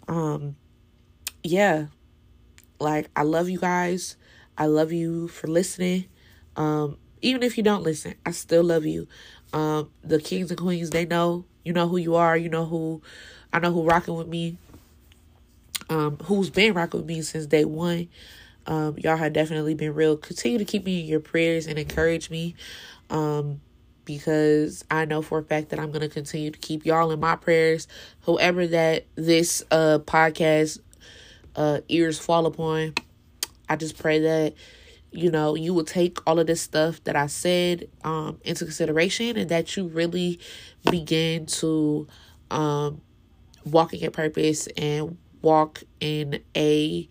Um 0.08 0.56
yeah, 1.44 1.88
like, 2.80 3.10
I 3.16 3.24
love 3.24 3.50
you 3.50 3.60
guys. 3.60 4.16
I 4.58 4.66
love 4.66 4.92
you 4.92 5.28
for 5.28 5.48
listening. 5.48 6.06
Um, 6.56 6.98
even 7.22 7.44
if 7.44 7.58
you 7.58 7.64
don't 7.64 7.84
listen, 7.84 8.16
I 8.26 8.32
still 8.32 8.64
love 8.64 8.86
you. 8.86 9.08
Um, 9.54 9.90
the 10.04 10.20
kings 10.20 10.52
and 10.52 10.60
queens, 10.60 10.90
they 10.90 11.06
know, 11.06 11.46
you 11.64 11.74
know 11.74 11.88
who 11.88 11.98
you 11.98 12.16
are. 12.16 12.38
You 12.38 12.50
know 12.50 12.66
who, 12.66 13.02
I 13.52 13.60
know 13.60 13.72
who 13.72 13.84
rocking 13.84 14.16
with 14.16 14.28
me. 14.28 14.58
Um, 15.90 16.18
who's 16.24 16.50
been 16.50 16.74
rocking 16.74 17.00
with 17.00 17.08
me 17.08 17.22
since 17.22 17.46
day 17.46 17.66
one. 17.66 18.10
Um, 18.68 18.96
y'all 19.00 19.18
have 19.18 19.34
definitely 19.34 19.74
been 19.74 19.94
real. 19.94 20.18
Continue 20.18 20.60
to 20.60 20.66
keep 20.66 20.86
me 20.86 21.02
in 21.02 21.06
your 21.08 21.20
prayers 21.20 21.66
and 21.66 21.80
encourage 21.80 22.30
me. 22.30 22.56
Um, 23.10 23.62
because 24.10 24.84
I 24.90 25.06
know 25.06 25.22
for 25.22 25.38
a 25.38 25.44
fact 25.44 25.70
that 25.70 25.80
I'm 25.80 25.92
to 25.92 26.10
continue 26.10 26.50
to 26.50 26.58
keep 26.58 26.84
y'all 26.84 27.12
in 27.12 27.20
my 27.20 27.36
prayers. 27.36 27.88
Whoever 28.22 28.66
that 28.66 29.06
this 29.14 29.64
uh 29.70 30.00
podcast 30.00 30.80
uh, 31.56 31.82
ears 31.88 32.20
fall 32.20 32.46
upon. 32.46 32.94
I 33.68 33.76
just 33.76 33.98
pray 33.98 34.20
that 34.20 34.54
you 35.12 35.32
know 35.32 35.56
you 35.56 35.74
will 35.74 35.86
take 35.86 36.20
all 36.28 36.40
of 36.40 36.48
this 36.48 36.62
stuff 36.62 37.04
that 37.06 37.16
I 37.16 37.28
said 37.28 37.90
um, 38.04 38.40
into 38.44 38.66
consideration 38.66 39.38
and 39.38 39.50
that 39.50 39.76
you 39.76 39.88
really 39.88 40.40
begin 40.90 41.46
to 41.48 42.08
um, 42.52 43.02
walk 43.66 43.94
in 43.94 44.00
your 44.00 44.12
purpose 44.12 44.68
and 44.78 45.18
walk 45.42 45.84
in 46.00 46.44
a 46.56 47.08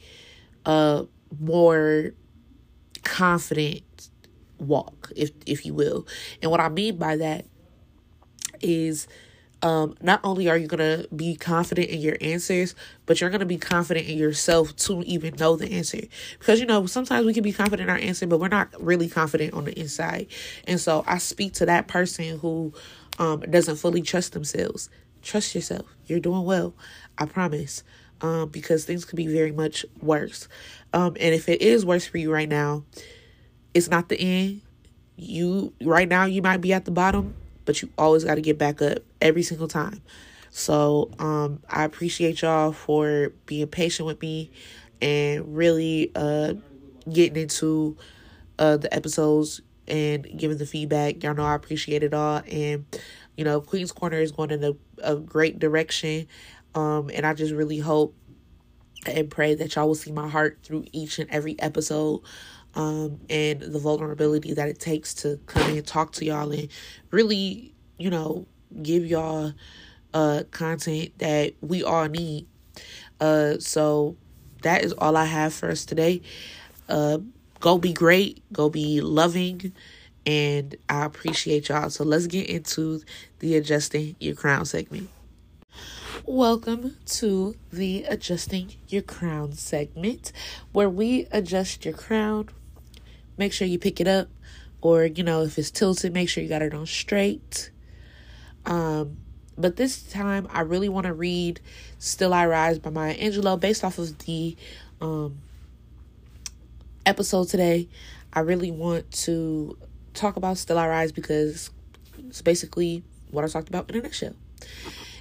uh, 0.66 1.04
more 1.40 2.12
confident 3.02 4.10
walk 4.58 5.12
if 5.14 5.30
if 5.46 5.64
you 5.64 5.72
will 5.72 6.04
and 6.42 6.50
what 6.50 6.58
i 6.58 6.68
mean 6.68 6.96
by 6.96 7.16
that 7.16 7.44
is 8.60 9.06
um, 9.62 9.96
not 10.00 10.20
only 10.22 10.48
are 10.48 10.56
you 10.56 10.68
going 10.68 11.02
to 11.02 11.08
be 11.14 11.34
confident 11.34 11.88
in 11.88 12.00
your 12.00 12.16
answers, 12.20 12.74
but 13.06 13.20
you're 13.20 13.30
going 13.30 13.40
to 13.40 13.46
be 13.46 13.58
confident 13.58 14.06
in 14.06 14.16
yourself 14.16 14.74
to 14.76 15.02
even 15.02 15.34
know 15.36 15.56
the 15.56 15.72
answer. 15.72 16.00
Because, 16.38 16.60
you 16.60 16.66
know, 16.66 16.86
sometimes 16.86 17.26
we 17.26 17.34
can 17.34 17.42
be 17.42 17.52
confident 17.52 17.88
in 17.88 17.90
our 17.90 18.00
answer, 18.00 18.26
but 18.26 18.38
we're 18.38 18.48
not 18.48 18.68
really 18.80 19.08
confident 19.08 19.54
on 19.54 19.64
the 19.64 19.78
inside. 19.78 20.28
And 20.66 20.80
so 20.80 21.02
I 21.06 21.18
speak 21.18 21.54
to 21.54 21.66
that 21.66 21.88
person 21.88 22.38
who 22.38 22.72
um, 23.18 23.40
doesn't 23.40 23.76
fully 23.76 24.02
trust 24.02 24.32
themselves. 24.32 24.90
Trust 25.22 25.54
yourself. 25.54 25.86
You're 26.06 26.20
doing 26.20 26.44
well. 26.44 26.74
I 27.16 27.26
promise. 27.26 27.82
Um, 28.20 28.48
because 28.48 28.84
things 28.84 29.04
could 29.04 29.16
be 29.16 29.28
very 29.28 29.52
much 29.52 29.86
worse. 30.02 30.48
Um, 30.92 31.16
and 31.20 31.34
if 31.34 31.48
it 31.48 31.62
is 31.62 31.86
worse 31.86 32.06
for 32.06 32.18
you 32.18 32.32
right 32.32 32.48
now, 32.48 32.84
it's 33.74 33.88
not 33.88 34.08
the 34.08 34.20
end. 34.20 34.62
You 35.16 35.72
right 35.82 36.08
now 36.08 36.24
you 36.24 36.42
might 36.42 36.60
be 36.60 36.72
at 36.72 36.84
the 36.84 36.90
bottom 36.90 37.34
but 37.68 37.82
you 37.82 37.90
always 37.98 38.24
got 38.24 38.36
to 38.36 38.40
get 38.40 38.56
back 38.56 38.80
up 38.80 39.00
every 39.20 39.42
single 39.42 39.68
time. 39.68 40.00
So 40.48 41.10
um, 41.18 41.60
I 41.68 41.84
appreciate 41.84 42.40
y'all 42.40 42.72
for 42.72 43.34
being 43.44 43.66
patient 43.66 44.06
with 44.06 44.22
me 44.22 44.50
and 45.02 45.54
really 45.54 46.10
uh, 46.14 46.54
getting 47.12 47.42
into 47.42 47.98
uh, 48.58 48.78
the 48.78 48.92
episodes 48.94 49.60
and 49.86 50.26
giving 50.34 50.56
the 50.56 50.64
feedback. 50.64 51.22
Y'all 51.22 51.34
know 51.34 51.44
I 51.44 51.54
appreciate 51.54 52.02
it 52.02 52.14
all. 52.14 52.40
And, 52.50 52.86
you 53.36 53.44
know, 53.44 53.60
Queen's 53.60 53.92
Corner 53.92 54.18
is 54.18 54.32
going 54.32 54.50
in 54.50 54.64
a, 54.64 54.72
a 55.02 55.16
great 55.16 55.58
direction. 55.58 56.26
Um, 56.74 57.10
and 57.12 57.26
I 57.26 57.34
just 57.34 57.52
really 57.52 57.80
hope 57.80 58.14
and 59.04 59.30
pray 59.30 59.56
that 59.56 59.74
y'all 59.74 59.88
will 59.88 59.94
see 59.94 60.10
my 60.10 60.26
heart 60.26 60.60
through 60.62 60.86
each 60.92 61.18
and 61.18 61.28
every 61.28 61.60
episode 61.60 62.22
um, 62.78 63.18
and 63.28 63.60
the 63.60 63.78
vulnerability 63.78 64.54
that 64.54 64.68
it 64.68 64.78
takes 64.78 65.12
to 65.12 65.38
come 65.46 65.70
and 65.72 65.84
talk 65.84 66.12
to 66.12 66.24
y'all 66.24 66.50
and 66.52 66.68
really, 67.10 67.74
you 67.98 68.08
know, 68.08 68.46
give 68.82 69.04
y'all 69.04 69.52
uh 70.14 70.42
content 70.52 71.10
that 71.18 71.52
we 71.60 71.82
all 71.82 72.06
need. 72.06 72.46
Uh 73.20 73.58
so 73.58 74.16
that 74.62 74.84
is 74.84 74.92
all 74.94 75.16
I 75.16 75.24
have 75.24 75.52
for 75.52 75.70
us 75.70 75.84
today. 75.84 76.22
Uh 76.88 77.18
go 77.60 77.78
be 77.78 77.92
great, 77.92 78.42
go 78.52 78.70
be 78.70 79.00
loving, 79.00 79.72
and 80.24 80.76
I 80.88 81.04
appreciate 81.04 81.68
y'all. 81.68 81.90
So 81.90 82.04
let's 82.04 82.28
get 82.28 82.48
into 82.48 83.02
the 83.40 83.56
adjusting 83.56 84.14
your 84.20 84.36
crown 84.36 84.64
segment. 84.66 85.10
Welcome 86.24 86.96
to 87.06 87.56
the 87.72 88.04
Adjusting 88.04 88.74
Your 88.88 89.00
Crown 89.00 89.52
segment, 89.52 90.30
where 90.72 90.90
we 90.90 91.26
adjust 91.30 91.86
your 91.86 91.94
crown 91.94 92.50
make 93.38 93.52
sure 93.52 93.66
you 93.66 93.78
pick 93.78 94.00
it 94.00 94.08
up. 94.08 94.28
Or, 94.80 95.06
you 95.06 95.24
know, 95.24 95.42
if 95.42 95.58
it's 95.58 95.70
tilted, 95.70 96.12
make 96.12 96.28
sure 96.28 96.42
you 96.42 96.48
got 96.48 96.62
it 96.62 96.72
on 96.72 96.86
straight. 96.86 97.70
Um, 98.64 99.16
but 99.56 99.76
this 99.76 100.02
time 100.02 100.46
I 100.52 100.60
really 100.60 100.88
want 100.88 101.06
to 101.06 101.12
read 101.12 101.60
Still 101.98 102.32
I 102.32 102.46
Rise 102.46 102.78
by 102.78 102.90
Maya 102.90 103.16
Angelou 103.16 103.58
based 103.58 103.82
off 103.82 103.98
of 103.98 104.16
the 104.18 104.56
um, 105.00 105.38
episode 107.04 107.48
today. 107.48 107.88
I 108.32 108.40
really 108.40 108.70
want 108.70 109.10
to 109.24 109.76
talk 110.14 110.36
about 110.36 110.58
Still 110.58 110.78
I 110.78 110.86
Rise 110.86 111.10
because 111.10 111.70
it's 112.28 112.42
basically 112.42 113.02
what 113.30 113.44
I 113.44 113.48
talked 113.48 113.68
about 113.68 113.90
in 113.90 113.96
a 113.96 114.02
nutshell. 114.02 114.36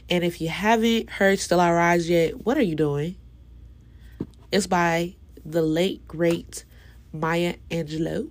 And 0.10 0.24
if 0.24 0.40
you 0.40 0.50
haven't 0.50 1.10
heard 1.10 1.40
Still 1.40 1.60
I 1.60 1.72
Rise 1.72 2.08
yet, 2.10 2.46
what 2.46 2.58
are 2.58 2.64
you 2.64 2.76
doing? 2.76 3.16
It's 4.52 4.68
by 4.68 5.16
the 5.44 5.62
late, 5.62 6.08
great 6.08 6.64
Maya 7.14 7.56
Angelou. 7.70 8.30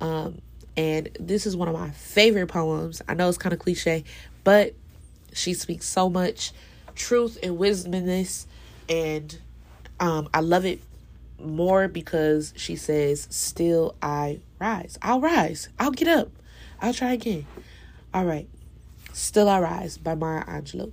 Um, 0.00 0.40
And 0.76 1.10
this 1.20 1.46
is 1.46 1.54
one 1.54 1.68
of 1.68 1.74
my 1.74 1.90
favorite 1.90 2.46
poems. 2.46 3.02
I 3.06 3.14
know 3.14 3.28
it's 3.28 3.38
kind 3.38 3.52
of 3.52 3.58
cliche, 3.58 4.04
but 4.42 4.74
she 5.32 5.54
speaks 5.54 5.86
so 5.86 6.08
much 6.08 6.52
truth 6.94 7.38
and 7.42 7.58
wisdom 7.58 7.94
in 7.94 8.06
this. 8.06 8.46
And 8.88 9.36
um, 10.00 10.28
I 10.32 10.40
love 10.40 10.64
it 10.64 10.80
more 11.38 11.88
because 11.88 12.54
she 12.56 12.76
says, 12.76 13.26
Still 13.30 13.94
I 14.00 14.40
rise. 14.58 14.98
I'll 15.02 15.20
rise. 15.20 15.68
I'll 15.78 15.90
get 15.90 16.08
up. 16.08 16.30
I'll 16.80 16.94
try 16.94 17.12
again. 17.12 17.46
All 18.14 18.24
right. 18.24 18.48
Still 19.12 19.48
I 19.48 19.60
Rise 19.60 19.98
by 19.98 20.14
Maya 20.14 20.44
Angelou. 20.44 20.92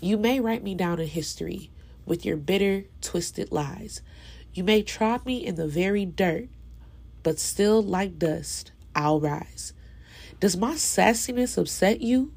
You 0.00 0.16
may 0.16 0.40
write 0.40 0.64
me 0.64 0.74
down 0.74 0.98
in 0.98 1.06
history 1.06 1.70
with 2.06 2.24
your 2.24 2.36
bitter, 2.38 2.84
twisted 3.02 3.52
lies. 3.52 4.00
You 4.52 4.64
may 4.64 4.82
trod 4.82 5.24
me 5.24 5.44
in 5.44 5.54
the 5.54 5.68
very 5.68 6.04
dirt, 6.04 6.48
but 7.22 7.38
still, 7.38 7.82
like 7.82 8.18
dust, 8.18 8.72
I'll 8.94 9.20
rise. 9.20 9.72
Does 10.40 10.56
my 10.56 10.74
sassiness 10.74 11.56
upset 11.56 12.00
you? 12.00 12.32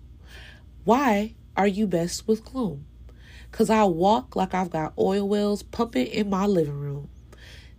Why 0.84 1.36
are 1.58 1.67
you 1.67 1.88
best 1.88 2.28
with 2.28 2.45
gloom? 2.45 2.86
Cause 3.52 3.69
I 3.69 3.84
walk 3.84 4.36
like 4.36 4.54
I've 4.54 4.71
got 4.71 4.93
oil 4.97 5.28
wells 5.28 5.63
pumping 5.63 6.08
in 6.08 6.30
my 6.30 6.45
living 6.45 6.80
room. 6.80 7.10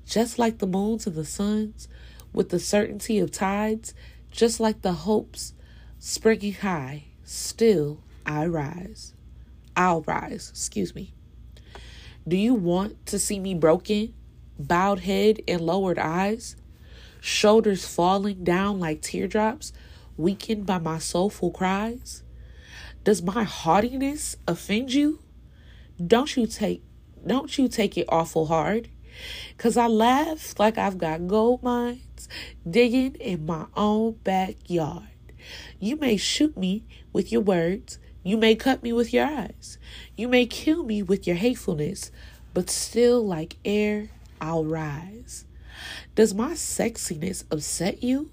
Just 0.06 0.38
like 0.38 0.58
the 0.58 0.66
moons 0.66 1.06
and 1.06 1.16
the 1.16 1.24
suns, 1.24 1.88
with 2.32 2.50
the 2.50 2.58
certainty 2.58 3.18
of 3.18 3.30
tides, 3.30 3.94
just 4.30 4.60
like 4.60 4.82
the 4.82 4.92
hopes 4.92 5.54
springing 5.98 6.54
high, 6.54 7.04
still 7.24 8.00
I 8.26 8.46
rise. 8.46 9.14
I'll 9.76 10.02
rise, 10.02 10.50
excuse 10.50 10.94
me. 10.94 11.12
Do 12.26 12.36
you 12.36 12.54
want 12.54 13.06
to 13.06 13.18
see 13.18 13.38
me 13.38 13.54
broken, 13.54 14.14
bowed 14.58 15.00
head 15.00 15.40
and 15.46 15.60
lowered 15.60 15.98
eyes, 15.98 16.56
shoulders 17.20 17.86
falling 17.86 18.44
down 18.44 18.80
like 18.80 19.02
teardrops, 19.02 19.72
weakened 20.16 20.66
by 20.66 20.78
my 20.78 20.98
soulful 20.98 21.50
cries? 21.50 22.22
Does 23.02 23.22
my 23.22 23.42
haughtiness 23.42 24.36
offend 24.46 24.92
you? 24.92 25.20
Don't 26.04 26.36
you 26.36 26.46
take 26.46 26.82
don't 27.26 27.56
you 27.56 27.68
take 27.68 27.96
it 27.96 28.06
awful 28.08 28.46
hard? 28.46 28.88
Cause 29.56 29.76
I 29.76 29.86
laugh 29.86 30.58
like 30.58 30.76
I've 30.76 30.98
got 30.98 31.28
gold 31.28 31.62
mines 31.62 32.28
digging 32.68 33.14
in 33.14 33.46
my 33.46 33.66
own 33.76 34.12
backyard. 34.24 35.08
You 35.78 35.96
may 35.96 36.16
shoot 36.16 36.56
me 36.56 36.84
with 37.12 37.30
your 37.30 37.40
words, 37.40 37.98
you 38.26 38.38
may 38.38 38.54
cut 38.54 38.82
me 38.82 38.92
with 38.92 39.12
your 39.12 39.26
eyes. 39.26 39.78
You 40.16 40.28
may 40.28 40.46
kill 40.46 40.82
me 40.82 41.02
with 41.02 41.26
your 41.26 41.36
hatefulness, 41.36 42.10
but 42.54 42.70
still, 42.70 43.24
like 43.24 43.58
air, 43.66 44.08
I'll 44.40 44.64
rise. 44.64 45.44
Does 46.14 46.34
my 46.34 46.52
sexiness 46.52 47.44
upset 47.50 48.02
you? 48.02 48.30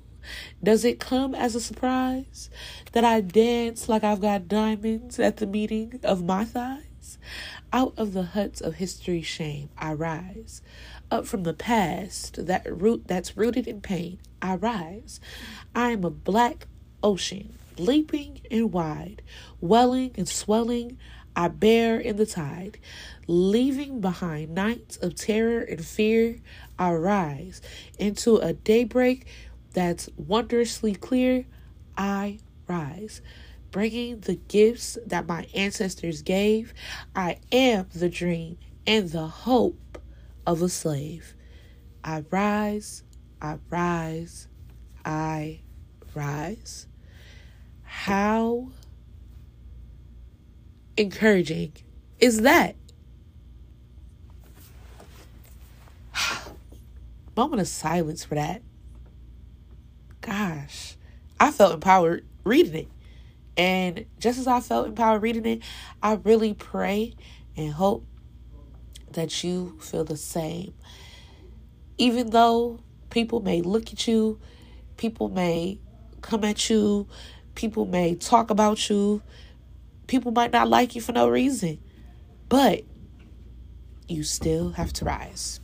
Does 0.64 0.86
it 0.86 1.00
come 1.00 1.34
as 1.34 1.56
a 1.56 1.60
surprise 1.60 2.50
that 2.92 3.04
I 3.04 3.22
dance 3.22 3.90
like 3.90 4.04
I've 4.04 4.22
got 4.22 4.48
diamonds 4.48 5.20
at 5.20 5.38
the 5.38 5.48
meeting 5.48 6.00
of 6.04 6.24
my 6.24 6.46
thighs? 6.46 7.18
Out 7.74 7.94
of 7.98 8.14
the 8.14 8.24
huts 8.24 8.62
of 8.62 8.76
history's 8.76 9.26
shame, 9.26 9.70
I 9.78 9.94
rise. 9.94 10.62
Up 11.10 11.26
from 11.26 11.44
the 11.44 11.54
past 11.54 12.46
that 12.46 12.66
root 12.70 13.04
that's 13.08 13.36
rooted 13.36 13.68
in 13.68 13.82
pain, 13.82 14.20
I 14.42 14.56
rise. 14.56 15.20
I 15.74 15.92
am 15.92 16.04
a 16.04 16.10
black 16.10 16.68
ocean 17.02 17.58
leaping 17.78 18.42
and 18.52 18.72
wide, 18.72 19.22
welling 19.60 20.12
and 20.16 20.28
swelling, 20.28 20.98
I 21.36 21.48
bear 21.48 22.00
in 22.00 22.18
the 22.18 22.26
tide. 22.26 22.78
Leaving 23.28 24.02
behind 24.02 24.56
nights 24.56 24.98
of 24.98 25.16
terror 25.16 25.62
and 25.62 25.86
fear, 25.86 26.40
I 26.78 26.94
rise 26.94 27.62
into 28.00 28.38
a 28.38 28.54
daybreak 28.54 29.28
that's 29.74 30.10
wondrously 30.18 30.96
clear. 30.96 31.46
I 31.98 32.40
rise, 32.68 33.22
bringing 33.72 34.22
the 34.22 34.36
gifts 34.36 34.98
that 35.06 35.28
my 35.28 35.48
ancestors 35.54 36.22
gave. 36.22 36.74
I 37.16 37.38
am 37.52 37.88
the 37.94 38.10
dream 38.10 38.58
and 38.88 39.10
the 39.10 39.28
hope 39.28 40.00
of 40.46 40.62
a 40.62 40.70
slave. 40.70 41.36
I 42.04 42.24
rise, 42.32 43.04
I 43.42 43.60
rise, 43.70 44.48
I 45.06 45.62
rise. 46.16 46.88
How 47.84 48.72
encouraging 50.98 51.74
is 52.20 52.42
that? 52.42 52.76
Moment 57.42 57.62
of 57.62 57.68
silence 57.68 58.24
for 58.24 58.36
that. 58.36 58.62
Gosh, 60.22 60.96
I 61.40 61.52
felt 61.52 61.74
empowered 61.74 62.26
reading 62.44 62.76
it. 62.76 62.88
And 63.58 64.06
just 64.20 64.40
as 64.40 64.48
I 64.48 64.60
felt 64.60 64.88
empowered 64.88 65.22
reading 65.22 65.46
it, 65.46 65.64
I 66.02 66.14
really 66.14 66.54
pray 66.54 67.16
and 67.58 67.74
hope 67.74 68.06
that 69.12 69.44
you 69.44 69.78
feel 69.82 70.04
the 70.04 70.18
same. 70.18 70.74
Even 71.98 72.30
though 72.30 72.80
people 73.10 73.42
may 73.42 73.62
look 73.62 73.92
at 73.92 74.08
you, 74.08 74.40
people 74.98 75.28
may 75.30 75.80
come 76.22 76.44
at 76.44 76.70
you 76.70 77.08
People 77.56 77.86
may 77.86 78.16
talk 78.16 78.50
about 78.50 78.90
you. 78.90 79.22
People 80.08 80.32
might 80.32 80.52
not 80.52 80.68
like 80.68 80.96
you 80.96 81.02
for 81.02 81.12
no 81.12 81.30
reason. 81.30 81.80
But 82.50 82.84
you 84.08 84.24
still 84.24 84.72
have 84.72 84.94
to 84.94 85.06
rise. 85.06 85.61